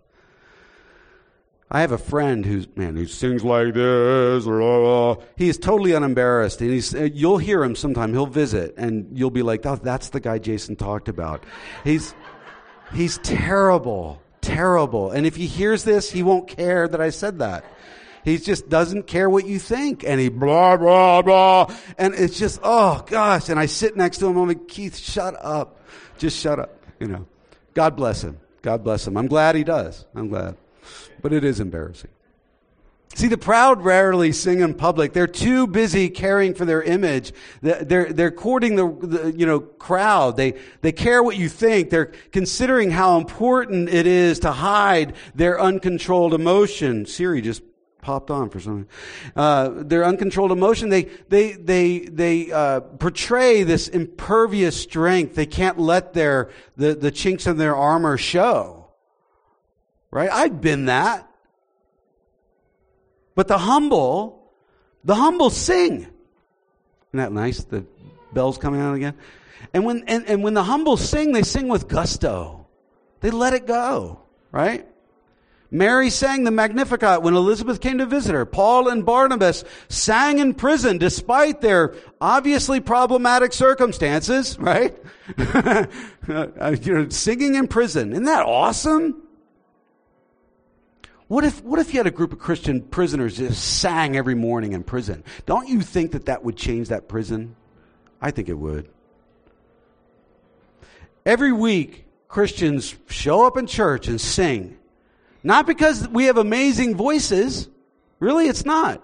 I 1.74 1.82
have 1.82 1.92
a 1.92 1.98
friend 1.98 2.46
who's 2.46 2.68
man 2.78 2.96
who 2.96 3.08
sings 3.08 3.44
like 3.44 3.74
this. 3.74 4.44
Blah, 4.44 5.16
blah. 5.16 5.26
He 5.36 5.50
is 5.50 5.58
totally 5.58 5.94
unembarrassed, 5.94 6.62
and 6.62 6.70
he's 6.70 6.94
uh, 6.94 7.10
you'll 7.12 7.40
hear 7.40 7.64
him 7.64 7.76
sometime. 7.76 8.14
He'll 8.14 8.28
visit, 8.28 8.76
and 8.78 9.18
you'll 9.18 9.32
be 9.32 9.42
like, 9.42 9.66
oh, 9.66 9.78
"That's 9.78 10.10
the 10.10 10.20
guy 10.20 10.38
Jason 10.38 10.76
talked 10.76 11.10
about." 11.10 11.44
He's 11.84 12.14
he's 12.94 13.18
terrible, 13.18 14.22
terrible. 14.42 15.10
And 15.10 15.26
if 15.26 15.36
he 15.36 15.48
hears 15.48 15.84
this, 15.84 16.12
he 16.12 16.22
won't 16.22 16.48
care 16.48 16.88
that 16.88 17.02
I 17.02 17.10
said 17.10 17.40
that. 17.40 17.66
He 18.24 18.38
just 18.38 18.70
doesn't 18.70 19.08
care 19.08 19.28
what 19.28 19.48
you 19.48 19.58
think, 19.58 20.04
and 20.04 20.22
he 20.22 20.30
blah 20.30 20.78
blah 20.78 21.24
blah, 21.24 21.76
and 21.98 22.14
it's 22.14 22.38
just 22.38 22.60
oh 22.62 23.04
gosh. 23.08 23.50
And 23.50 23.60
I 23.60 23.66
sit 23.66 23.98
next 23.98 24.20
to 24.20 24.28
him. 24.28 24.38
I'm 24.38 24.48
like, 24.48 24.68
Keith, 24.68 24.96
shut 24.96 25.36
up, 25.44 25.80
just 26.20 26.40
shut 26.40 26.60
up. 26.60 26.86
You 27.00 27.08
know, 27.08 27.26
God 27.74 27.96
bless 27.96 28.24
him. 28.24 28.38
God 28.62 28.84
bless 28.84 29.08
him. 29.08 29.18
I'm 29.18 29.28
glad 29.28 29.56
he 29.56 29.64
does. 29.64 30.06
I'm 30.14 30.28
glad 30.28 30.56
but 31.22 31.34
it 31.34 31.44
is 31.44 31.60
embarrassing. 31.60 32.12
See, 33.16 33.28
the 33.28 33.38
proud 33.38 33.84
rarely 33.84 34.32
sing 34.32 34.62
in 34.62 34.74
public. 34.74 35.14
They're 35.14 35.28
too 35.28 35.68
busy 35.68 36.10
caring 36.10 36.56
for 36.56 36.66
their 36.66 36.82
image. 36.82 37.32
They're, 37.62 38.12
they're 38.12 38.32
courting 38.32 38.76
the, 38.76 38.88
the, 38.88 39.32
you 39.38 39.46
know, 39.46 39.60
crowd. 39.60 40.36
They, 40.36 40.56
they 40.82 40.92
care 40.92 41.22
what 41.22 41.38
you 41.38 41.48
think. 41.48 41.92
They're 41.92 42.12
considering 42.32 42.90
how 42.90 43.18
important 43.18 43.90
it 43.90 44.08
is 44.08 44.40
to 44.40 44.52
hide 44.52 45.14
their 45.36 45.62
uncontrolled 45.62 46.34
emotion. 46.34 47.06
Siri 47.06 47.42
just 47.42 47.62
popped 48.02 48.32
on 48.32 48.50
for 48.50 48.60
something. 48.60 48.88
Uh, 49.36 49.70
their 49.76 50.04
uncontrolled 50.06 50.52
emotion. 50.52 50.90
They, 50.90 51.04
they, 51.30 51.52
they, 51.52 52.00
they, 52.00 52.52
uh, 52.52 52.80
portray 52.80 53.62
this 53.62 53.88
impervious 53.90 54.76
strength. 54.82 55.36
They 55.36 55.46
can't 55.46 55.78
let 55.78 56.14
their, 56.14 56.50
the, 56.78 56.96
the 56.96 57.12
chinks 57.12 57.46
in 57.46 57.58
their 57.58 57.76
armor 57.76 58.18
show 58.18 58.83
right? 60.14 60.30
I'd 60.32 60.62
been 60.62 60.86
that. 60.86 61.28
But 63.36 63.48
the 63.48 63.58
humble, 63.58 64.52
the 65.04 65.16
humble 65.16 65.50
sing. 65.50 66.02
Isn't 66.02 66.12
that 67.14 67.32
nice? 67.32 67.64
The 67.64 67.84
bells 68.32 68.60
coming 68.60 68.80
out 68.80 68.94
again. 68.94 69.16
And 69.74 69.86
when, 69.86 70.04
and, 70.08 70.28
and 70.28 70.44
when 70.44 70.54
the 70.54 70.64
humble 70.64 70.98
sing, 70.98 71.32
they 71.32 71.42
sing 71.42 71.68
with 71.68 71.88
gusto. 71.88 72.68
They 73.22 73.32
let 73.32 73.54
it 73.54 73.66
go, 73.66 74.20
right? 74.52 74.88
Mary 75.72 76.12
sang 76.12 76.44
the 76.44 76.52
Magnificat 76.52 77.24
when 77.24 77.34
Elizabeth 77.34 77.82
came 77.82 77.98
to 77.98 78.06
visit 78.06 78.34
her. 78.34 78.46
Paul 78.46 78.90
and 78.90 79.04
Barnabas 79.04 79.64
sang 79.90 80.38
in 80.38 80.54
prison 80.54 81.00
despite 81.00 81.62
their 81.62 81.96
obviously 82.22 82.80
problematic 82.80 83.52
circumstances, 83.52 84.60
right? 84.60 84.96
Uh, 86.26 86.74
you 86.82 86.94
know, 86.94 87.10
singing 87.10 87.56
in 87.56 87.68
prison. 87.68 88.14
Isn't 88.14 88.24
that 88.24 88.46
awesome? 88.46 89.23
What 91.34 91.46
if, 91.46 91.64
what 91.64 91.80
if 91.80 91.92
you 91.92 92.00
had 92.00 92.06
a 92.06 92.12
group 92.12 92.32
of 92.32 92.38
Christian 92.38 92.80
prisoners 92.80 93.38
just 93.38 93.80
sang 93.80 94.16
every 94.16 94.36
morning 94.36 94.74
in 94.74 94.84
prison? 94.84 95.24
Don't 95.48 95.68
you 95.68 95.82
think 95.82 96.12
that 96.12 96.28
that 96.28 96.44
would 96.44 96.56
change 96.56 96.90
that 96.90 97.08
prison? 97.08 97.56
I 98.22 98.30
think 98.30 98.50
it 98.50 98.54
would. 98.54 98.88
Every 101.26 101.52
week, 101.52 102.06
Christians 102.28 102.96
show 103.10 103.48
up 103.48 103.58
in 103.58 103.66
church 103.66 104.08
and 104.08 104.22
sing. 104.22 104.78
Not 105.42 105.66
because 105.66 106.08
we 106.08 106.26
have 106.26 106.38
amazing 106.38 106.96
voices. 106.96 107.68
Really, 108.20 108.48
it's 108.48 108.64
not. 108.64 109.04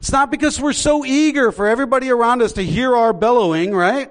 It's 0.00 0.10
not 0.10 0.32
because 0.32 0.60
we're 0.60 0.72
so 0.72 1.04
eager 1.04 1.52
for 1.52 1.68
everybody 1.68 2.10
around 2.10 2.42
us 2.42 2.54
to 2.54 2.62
hear 2.64 2.96
our 2.96 3.12
bellowing, 3.12 3.72
right? 3.72 4.10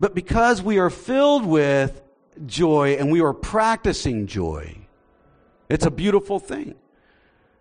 But 0.00 0.16
because 0.16 0.64
we 0.64 0.80
are 0.80 0.90
filled 0.90 1.46
with 1.46 2.02
joy 2.44 2.96
and 2.98 3.12
we 3.12 3.20
are 3.20 3.32
practicing 3.32 4.26
joy. 4.26 4.79
It's 5.70 5.86
a 5.86 5.90
beautiful 5.90 6.40
thing. 6.40 6.74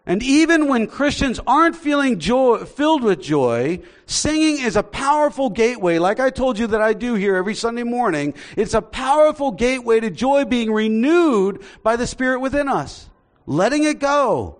And 0.05 0.23
even 0.23 0.67
when 0.67 0.87
Christians 0.87 1.39
aren't 1.45 1.75
feeling 1.75 2.19
joy, 2.19 2.65
filled 2.65 3.03
with 3.03 3.21
joy, 3.21 3.81
singing 4.07 4.59
is 4.59 4.75
a 4.75 4.81
powerful 4.81 5.51
gateway, 5.51 5.99
like 5.99 6.19
I 6.19 6.31
told 6.31 6.57
you 6.57 6.65
that 6.67 6.81
I 6.81 6.93
do 6.93 7.13
here 7.13 7.35
every 7.35 7.53
Sunday 7.53 7.83
morning. 7.83 8.33
It's 8.57 8.73
a 8.73 8.81
powerful 8.81 9.51
gateway 9.51 9.99
to 9.99 10.09
joy 10.09 10.45
being 10.45 10.71
renewed 10.71 11.61
by 11.83 11.95
the 11.95 12.07
Spirit 12.07 12.39
within 12.39 12.67
us. 12.67 13.07
Letting 13.45 13.83
it 13.83 13.99
go. 13.99 14.57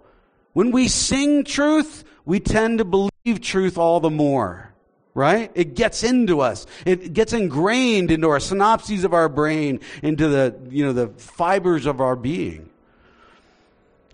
When 0.54 0.70
we 0.70 0.88
sing 0.88 1.44
truth, 1.44 2.04
we 2.26 2.40
tend 2.40 2.78
to 2.78 2.86
believe 2.86 3.42
truth 3.42 3.80
all 3.80 4.00
the 4.00 4.12
more. 4.12 4.72
Right? 5.16 5.52
It 5.56 5.74
gets 5.74 6.04
into 6.04 6.42
us. 6.42 6.68
It 6.86 7.14
gets 7.14 7.34
ingrained 7.34 8.12
into 8.12 8.30
our 8.30 8.38
synapses 8.38 9.04
of 9.04 9.16
our 9.16 9.28
brain, 9.28 9.80
into 10.04 10.28
the, 10.28 10.56
you 10.70 10.86
know, 10.86 10.94
the 10.94 11.08
fibers 11.08 11.88
of 11.88 12.00
our 12.00 12.16
being. 12.16 12.70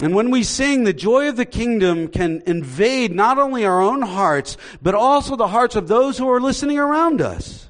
And 0.02 0.14
when 0.14 0.30
we 0.30 0.44
sing, 0.44 0.84
the 0.84 0.94
joy 0.94 1.30
of 1.30 1.38
the 1.38 1.46
kingdom 1.46 2.10
can 2.10 2.44
invade 2.46 3.16
not 3.16 3.38
only 3.38 3.66
our 3.66 3.82
own 3.82 4.02
hearts, 4.02 4.58
but 4.82 4.94
also 4.94 5.36
the 5.36 5.48
hearts 5.48 5.76
of 5.76 5.88
those 5.88 6.18
who 6.18 6.30
are 6.30 6.42
listening 6.42 6.78
around 6.78 7.22
us. 7.22 7.70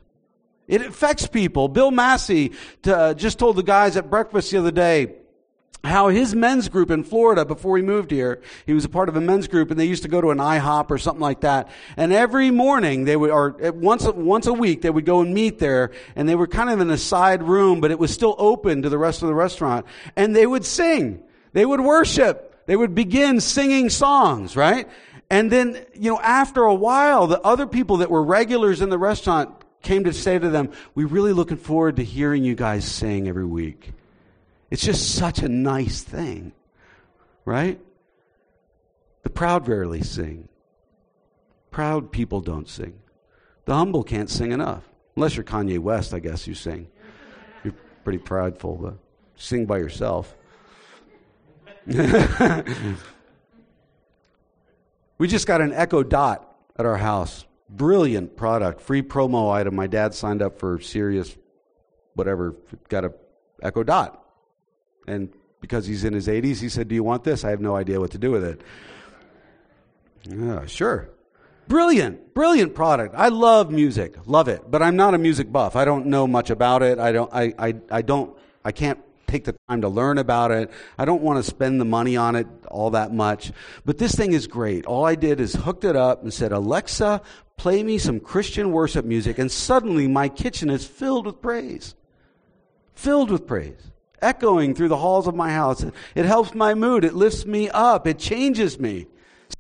It 0.67 0.81
affects 0.81 1.27
people. 1.27 1.67
Bill 1.67 1.91
Massey 1.91 2.53
uh, 2.85 3.13
just 3.13 3.38
told 3.38 3.55
the 3.57 3.63
guys 3.63 3.95
at 3.95 4.09
breakfast 4.09 4.49
the 4.49 4.57
other 4.57 4.71
day 4.71 5.13
how 5.83 6.09
his 6.09 6.33
men's 6.33 6.67
group 6.67 6.89
in 6.89 7.03
Florida, 7.03 7.45
before 7.45 7.77
he 7.77 7.83
moved 7.83 8.09
here, 8.09 8.41
he 8.65 8.73
was 8.73 8.85
a 8.85 8.89
part 8.89 9.07
of 9.07 9.15
a 9.15 9.21
men's 9.21 9.47
group 9.47 9.69
and 9.69 9.79
they 9.79 9.85
used 9.85 10.01
to 10.01 10.09
go 10.09 10.19
to 10.19 10.31
an 10.31 10.39
IHOP 10.39 10.89
or 10.89 10.97
something 10.97 11.21
like 11.21 11.41
that. 11.41 11.69
And 11.95 12.11
every 12.11 12.49
morning 12.49 13.05
they 13.05 13.15
would, 13.15 13.29
or 13.29 13.55
once, 13.73 14.07
once 14.07 14.47
a 14.47 14.53
week, 14.53 14.81
they 14.81 14.89
would 14.89 15.05
go 15.05 15.21
and 15.21 15.31
meet 15.31 15.59
there 15.59 15.91
and 16.15 16.27
they 16.27 16.33
were 16.33 16.47
kind 16.47 16.71
of 16.71 16.79
in 16.79 16.89
a 16.89 16.97
side 16.97 17.43
room, 17.43 17.81
but 17.81 17.91
it 17.91 17.99
was 17.99 18.11
still 18.11 18.35
open 18.39 18.81
to 18.81 18.89
the 18.89 18.97
rest 18.97 19.21
of 19.21 19.27
the 19.27 19.35
restaurant. 19.35 19.85
And 20.15 20.35
they 20.35 20.47
would 20.47 20.65
sing. 20.65 21.21
They 21.55 21.65
would 21.65 21.79
worship. 21.79 22.65
They 22.65 22.75
would 22.75 22.93
begin 22.93 23.39
singing 23.39 23.89
songs, 23.89 24.57
right? 24.57 24.89
And 25.29 25.49
then, 25.49 25.85
you 25.93 26.11
know, 26.11 26.19
after 26.19 26.65
a 26.65 26.73
while, 26.73 27.27
the 27.27 27.39
other 27.41 27.65
people 27.65 27.97
that 27.97 28.11
were 28.11 28.21
regulars 28.21 28.81
in 28.81 28.89
the 28.89 28.97
restaurant 28.97 29.63
came 29.81 30.03
to 30.03 30.11
say 30.11 30.37
to 30.37 30.49
them, 30.49 30.71
we're 30.95 31.07
really 31.07 31.31
looking 31.31 31.55
forward 31.55 31.95
to 31.95 32.03
hearing 32.03 32.43
you 32.43 32.55
guys 32.55 32.83
sing 32.83 33.29
every 33.29 33.45
week. 33.45 33.93
It's 34.69 34.83
just 34.83 35.15
such 35.15 35.39
a 35.39 35.47
nice 35.47 36.01
thing, 36.01 36.51
right? 37.45 37.79
The 39.23 39.30
proud 39.30 39.69
rarely 39.69 40.01
sing. 40.01 40.49
Proud 41.71 42.11
people 42.11 42.41
don't 42.41 42.67
sing. 42.67 42.99
The 43.63 43.75
humble 43.75 44.03
can't 44.03 44.30
sing 44.30 44.51
enough. 44.51 44.84
Unless 45.15 45.38
you're 45.38 45.45
Kanye 45.45 45.80
West, 45.80 46.13
I 46.13 46.19
guess 46.19 46.47
you 46.47 46.53
sing. 46.53 46.89
You're 47.63 47.75
pretty 48.03 48.19
prideful, 48.19 48.75
but 48.75 48.95
sing 49.38 49.65
by 49.65 49.77
yourself. 49.77 50.36
we 55.17 55.27
just 55.27 55.45
got 55.45 55.61
an 55.61 55.71
Echo 55.73 56.01
Dot 56.03 56.55
at 56.77 56.86
our 56.86 56.97
house. 56.97 57.45
Brilliant 57.69 58.36
product, 58.36 58.81
free 58.81 59.01
promo 59.01 59.51
item. 59.51 59.75
My 59.75 59.88
dad 59.88 60.13
signed 60.13 60.41
up 60.41 60.59
for 60.59 60.79
Sirius, 60.79 61.36
whatever, 62.13 62.55
got 62.89 63.05
a 63.05 63.13
Echo 63.61 63.83
Dot. 63.83 64.23
And 65.07 65.31
because 65.61 65.86
he's 65.86 66.03
in 66.03 66.13
his 66.13 66.27
80s, 66.27 66.59
he 66.59 66.69
said, 66.69 66.88
Do 66.88 66.95
you 66.95 67.03
want 67.03 67.23
this? 67.23 67.43
I 67.43 67.49
have 67.51 67.61
no 67.61 67.75
idea 67.75 67.99
what 67.99 68.11
to 68.11 68.17
do 68.17 68.31
with 68.31 68.43
it. 68.43 68.61
Yeah, 70.29 70.65
sure. 70.65 71.09
Brilliant, 71.67 72.33
brilliant 72.33 72.75
product. 72.75 73.15
I 73.17 73.29
love 73.29 73.71
music, 73.71 74.15
love 74.25 74.47
it, 74.47 74.69
but 74.69 74.83
I'm 74.83 74.95
not 74.95 75.15
a 75.15 75.17
music 75.17 75.51
buff. 75.51 75.75
I 75.75 75.86
don't 75.86 76.07
know 76.07 76.27
much 76.27 76.51
about 76.51 76.83
it. 76.83 76.99
I 76.99 77.11
don't, 77.11 77.33
I, 77.33 77.53
I, 77.57 77.75
I 77.89 78.01
don't, 78.03 78.38
I 78.63 78.71
can't 78.71 78.99
take 79.28 79.45
the 79.45 79.55
time 79.69 79.82
to 79.82 79.89
learn 79.89 80.17
about 80.17 80.51
it. 80.51 80.71
I 80.97 81.05
don't 81.05 81.21
want 81.21 81.38
to 81.38 81.43
spend 81.43 81.80
the 81.80 81.86
money 81.86 82.17
on 82.17 82.36
it 82.36 82.47
all 82.69 82.91
that 82.91 83.13
much. 83.13 83.51
But 83.86 83.97
this 83.97 84.13
thing 84.13 84.34
is 84.34 84.47
great. 84.47 84.86
All 84.86 85.05
I 85.05 85.15
did 85.15 85.39
is 85.39 85.53
hooked 85.53 85.84
it 85.84 85.95
up 85.95 86.23
and 86.23 86.34
said, 86.34 86.51
Alexa, 86.51 87.21
play 87.57 87.84
me 87.84 87.97
some 87.97 88.19
Christian 88.19 88.71
worship 88.71 89.05
music. 89.05 89.38
And 89.38 89.51
suddenly 89.51 90.07
my 90.07 90.30
kitchen 90.30 90.69
is 90.69 90.86
filled 90.86 91.26
with 91.26 91.41
praise. 91.41 91.95
Filled 92.93 93.32
with 93.32 93.47
praise. 93.47 93.91
Echoing 94.21 94.73
through 94.73 94.88
the 94.88 94.97
halls 94.97 95.28
of 95.28 95.36
my 95.36 95.51
house. 95.51 95.86
It 96.15 96.26
helps 96.26 96.55
my 96.55 96.73
mood. 96.73 97.03
It 97.03 97.13
lifts 97.13 97.45
me 97.45 97.69
up. 97.69 98.07
It 98.07 98.19
changes 98.19 98.80
me. 98.80 99.07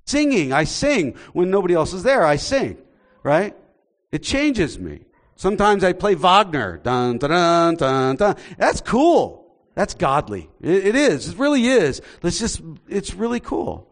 Singing. 0.05 0.53
I 0.53 0.63
sing 0.63 1.15
when 1.33 1.51
nobody 1.51 1.73
else 1.73 1.93
is 1.93 2.03
there. 2.03 2.25
I 2.25 2.37
sing. 2.37 2.77
Right? 3.23 3.55
It 4.11 4.23
changes 4.23 4.79
me. 4.79 5.01
Sometimes 5.35 5.83
I 5.83 5.93
play 5.93 6.15
Wagner. 6.15 6.77
Dun, 6.77 7.17
dun, 7.17 7.29
dun, 7.29 7.75
dun, 7.75 8.15
dun. 8.15 8.35
That's 8.57 8.81
cool. 8.81 9.44
That's 9.75 9.93
godly. 9.93 10.49
It, 10.61 10.87
it 10.87 10.95
is. 10.95 11.29
It 11.29 11.37
really 11.37 11.67
is. 11.67 12.01
Let's 12.23 12.39
just, 12.39 12.61
it's 12.87 13.13
really 13.13 13.39
cool. 13.39 13.87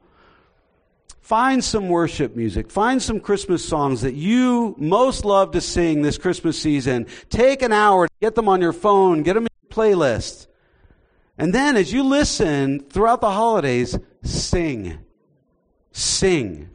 Find 1.21 1.63
some 1.63 1.87
worship 1.87 2.35
music. 2.35 2.69
Find 2.69 3.01
some 3.01 3.19
Christmas 3.19 3.63
songs 3.63 4.01
that 4.01 4.13
you 4.13 4.75
most 4.77 5.23
love 5.23 5.51
to 5.51 5.61
sing 5.61 6.01
this 6.01 6.17
Christmas 6.17 6.61
season. 6.61 7.07
Take 7.29 7.61
an 7.61 7.71
hour 7.71 8.07
get 8.23 8.35
them 8.35 8.47
on 8.47 8.61
your 8.61 8.71
phone, 8.71 9.21
get 9.21 9.33
them 9.33 9.43
in 9.43 9.49
your 9.63 9.69
playlist. 9.69 10.47
And 11.37 11.53
then 11.53 11.75
as 11.75 11.91
you 11.91 12.03
listen 12.03 12.79
throughout 12.79 13.19
the 13.19 13.31
holidays, 13.31 13.97
sing. 14.23 14.99
Sing. 15.91 16.69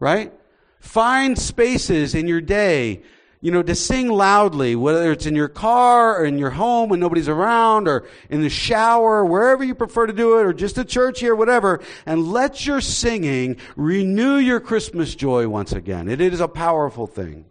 Right? 0.00 0.32
Find 0.80 1.38
spaces 1.38 2.14
in 2.14 2.28
your 2.28 2.40
day 2.40 3.02
you 3.40 3.52
know, 3.52 3.62
to 3.62 3.74
sing 3.74 4.08
loudly, 4.08 4.74
whether 4.74 5.12
it's 5.12 5.26
in 5.26 5.36
your 5.36 5.48
car 5.48 6.20
or 6.20 6.24
in 6.24 6.38
your 6.38 6.50
home 6.50 6.88
when 6.88 7.00
nobody's 7.00 7.28
around 7.28 7.86
or 7.86 8.06
in 8.30 8.40
the 8.42 8.48
shower, 8.48 9.24
wherever 9.24 9.62
you 9.62 9.74
prefer 9.74 10.06
to 10.06 10.12
do 10.12 10.38
it, 10.38 10.46
or 10.46 10.52
just 10.52 10.78
at 10.78 10.88
church 10.88 11.20
here, 11.20 11.34
whatever, 11.34 11.80
and 12.06 12.28
let 12.28 12.66
your 12.66 12.80
singing 12.80 13.56
renew 13.76 14.36
your 14.36 14.60
Christmas 14.60 15.14
joy 15.14 15.48
once 15.48 15.72
again. 15.72 16.08
It 16.08 16.20
is 16.20 16.40
a 16.40 16.48
powerful 16.48 17.06
thing. 17.06 17.44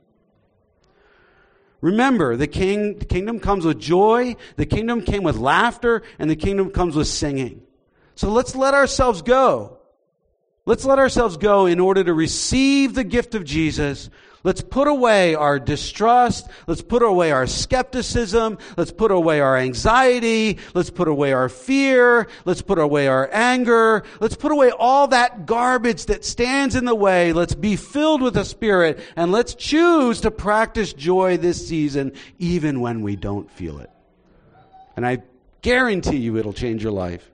Remember, 1.81 2.35
the, 2.35 2.47
king, 2.47 2.97
the 2.97 3.05
kingdom 3.05 3.39
comes 3.39 3.63
with 3.63 3.79
joy, 3.79 4.35
the 4.55 4.65
kingdom 4.65 5.03
came 5.03 5.21
with 5.21 5.37
laughter, 5.37 6.01
and 6.17 6.29
the 6.29 6.35
kingdom 6.35 6.71
comes 6.71 6.95
with 6.95 7.07
singing. 7.07 7.61
So 8.15 8.29
let's 8.29 8.55
let 8.55 8.73
ourselves 8.73 9.21
go. 9.21 9.77
Let's 10.65 10.83
let 10.83 10.97
ourselves 10.97 11.37
go 11.37 11.67
in 11.67 11.79
order 11.79 12.03
to 12.03 12.13
receive 12.13 12.95
the 12.95 13.03
gift 13.03 13.35
of 13.35 13.43
Jesus, 13.43 14.09
Let's 14.45 14.61
put 14.61 14.87
away 14.87 15.33
our 15.33 15.57
distrust. 15.57 16.47
Let's 16.67 16.83
put 16.83 17.01
away 17.01 17.31
our 17.31 17.47
skepticism. 17.47 18.59
Let's 18.77 18.91
put 18.91 19.09
away 19.09 19.39
our 19.39 19.57
anxiety. 19.57 20.59
Let's 20.75 20.91
put 20.91 21.07
away 21.07 21.33
our 21.33 21.49
fear. 21.49 22.27
Let's 22.45 22.61
put 22.61 22.77
away 22.77 23.07
our 23.07 23.27
anger. 23.33 24.03
Let's 24.19 24.35
put 24.35 24.51
away 24.51 24.69
all 24.69 25.07
that 25.07 25.47
garbage 25.47 26.05
that 26.05 26.23
stands 26.23 26.75
in 26.75 26.85
the 26.85 26.93
way. 26.93 27.33
Let's 27.33 27.55
be 27.55 27.75
filled 27.75 28.21
with 28.21 28.35
the 28.35 28.45
Spirit 28.45 28.99
and 29.15 29.31
let's 29.31 29.55
choose 29.55 30.21
to 30.21 30.29
practice 30.29 30.93
joy 30.93 31.37
this 31.37 31.67
season 31.67 32.11
even 32.37 32.81
when 32.81 33.01
we 33.01 33.15
don't 33.15 33.49
feel 33.49 33.79
it. 33.79 33.89
And 34.95 35.07
I 35.07 35.23
guarantee 35.63 36.17
you 36.17 36.37
it'll 36.37 36.53
change 36.53 36.83
your 36.83 36.91
life 36.91 37.31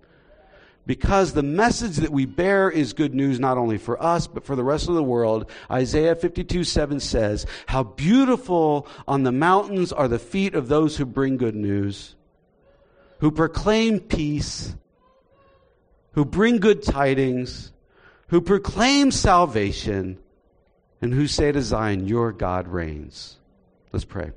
because 0.85 1.33
the 1.33 1.43
message 1.43 1.97
that 1.97 2.09
we 2.09 2.25
bear 2.25 2.69
is 2.69 2.93
good 2.93 3.13
news 3.13 3.39
not 3.39 3.57
only 3.57 3.77
for 3.77 4.01
us, 4.01 4.27
but 4.27 4.43
for 4.43 4.55
the 4.55 4.63
rest 4.63 4.89
of 4.89 4.95
the 4.95 5.03
world. 5.03 5.49
Isaiah 5.69 6.15
52 6.15 6.63
7 6.63 6.99
says, 6.99 7.45
How 7.67 7.83
beautiful 7.83 8.87
on 9.07 9.23
the 9.23 9.31
mountains 9.31 9.93
are 9.93 10.07
the 10.07 10.19
feet 10.19 10.55
of 10.55 10.67
those 10.67 10.97
who 10.97 11.05
bring 11.05 11.37
good 11.37 11.55
news, 11.55 12.15
who 13.19 13.31
proclaim 13.31 13.99
peace, 13.99 14.75
who 16.13 16.25
bring 16.25 16.57
good 16.57 16.83
tidings, 16.83 17.71
who 18.27 18.41
proclaim 18.41 19.11
salvation, 19.11 20.17
and 21.01 21.13
who 21.13 21.27
say 21.27 21.51
to 21.51 21.61
Zion, 21.61 22.07
Your 22.07 22.31
God 22.31 22.67
reigns. 22.67 23.37
Let's 23.91 24.05
pray. 24.05 24.31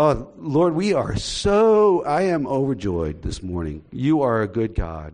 Oh, 0.00 0.30
Lord, 0.38 0.74
we 0.76 0.94
are 0.94 1.16
so, 1.16 2.04
I 2.04 2.22
am 2.22 2.46
overjoyed 2.46 3.20
this 3.22 3.42
morning. 3.42 3.84
You 3.90 4.22
are 4.22 4.42
a 4.42 4.46
good 4.46 4.76
God. 4.76 5.12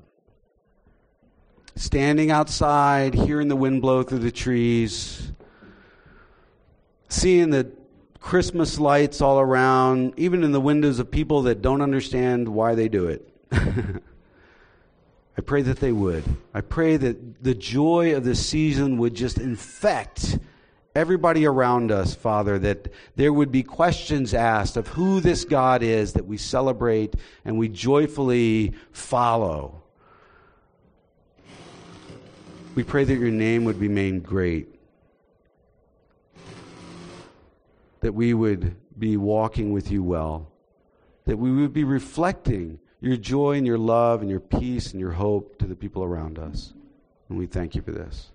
Standing 1.74 2.30
outside, 2.30 3.14
hearing 3.14 3.49
the 3.49 3.57
wind 3.57 3.80
blow 3.80 4.03
through 4.03 4.18
the 4.18 4.30
trees, 4.30 5.32
seeing 7.09 7.49
the 7.49 7.70
Christmas 8.20 8.78
lights 8.78 9.22
all 9.22 9.41
around, 9.41 10.12
even 10.18 10.45
in 10.45 10.53
the 10.53 10.61
windows 10.61 10.99
of 10.99 11.11
people 11.11 11.45
that 11.45 11.62
don't 11.62 11.80
understand 11.80 12.47
why 12.47 12.74
they 12.74 12.91
do 12.91 13.07
it. 13.07 13.26
I 13.53 15.41
pray 15.47 15.62
that 15.62 15.80
they 15.80 15.93
would. 15.93 16.24
I 16.53 16.61
pray 16.61 16.99
that 16.99 17.43
the 17.43 17.55
joy 17.55 18.14
of 18.14 18.24
this 18.24 18.47
season 18.47 18.99
would 18.99 19.14
just 19.14 19.39
infect 19.39 20.39
everybody 20.95 21.47
around 21.47 21.91
us, 21.91 22.15
Father, 22.15 22.59
that 22.61 22.93
there 23.17 23.33
would 23.33 23.51
be 23.51 23.63
questions 23.63 24.33
asked 24.33 24.77
of 24.77 24.89
who 24.89 25.21
this 25.21 25.45
God 25.45 25.83
is 25.83 26.13
that 26.13 26.27
we 26.27 26.37
celebrate 26.37 27.15
and 27.45 27.59
we 27.59 27.69
joyfully 27.69 28.75
follow. 28.93 29.83
We 32.75 32.85
pray 32.85 33.05
that 33.05 33.15
your 33.15 33.31
name 33.31 33.65
would 33.65 33.79
be 33.79 33.89
made 33.89 34.23
great, 34.25 34.69
that 38.01 38.13
we 38.13 38.35
would 38.35 38.77
be 38.99 39.17
walking 39.17 39.73
with 39.73 39.91
you 39.91 40.03
well, 40.03 40.51
that 41.25 41.37
we 41.37 41.53
would 41.53 41.73
be 41.73 41.85
reflecting 41.85 42.79
your 43.01 43.17
joy 43.17 43.53
and 43.53 43.67
your 43.67 43.79
love 43.79 44.23
and 44.23 44.31
your 44.31 44.41
peace 44.41 44.93
and 44.93 45.01
your 45.01 45.13
hope 45.13 45.59
to 45.59 45.67
the 45.67 45.77
people 45.77 46.03
around 46.03 46.39
us. 46.39 46.73
And 47.29 47.39
we 47.39 47.47
thank 47.47 47.75
you 47.75 47.83
for 47.83 47.93
this. 47.93 48.31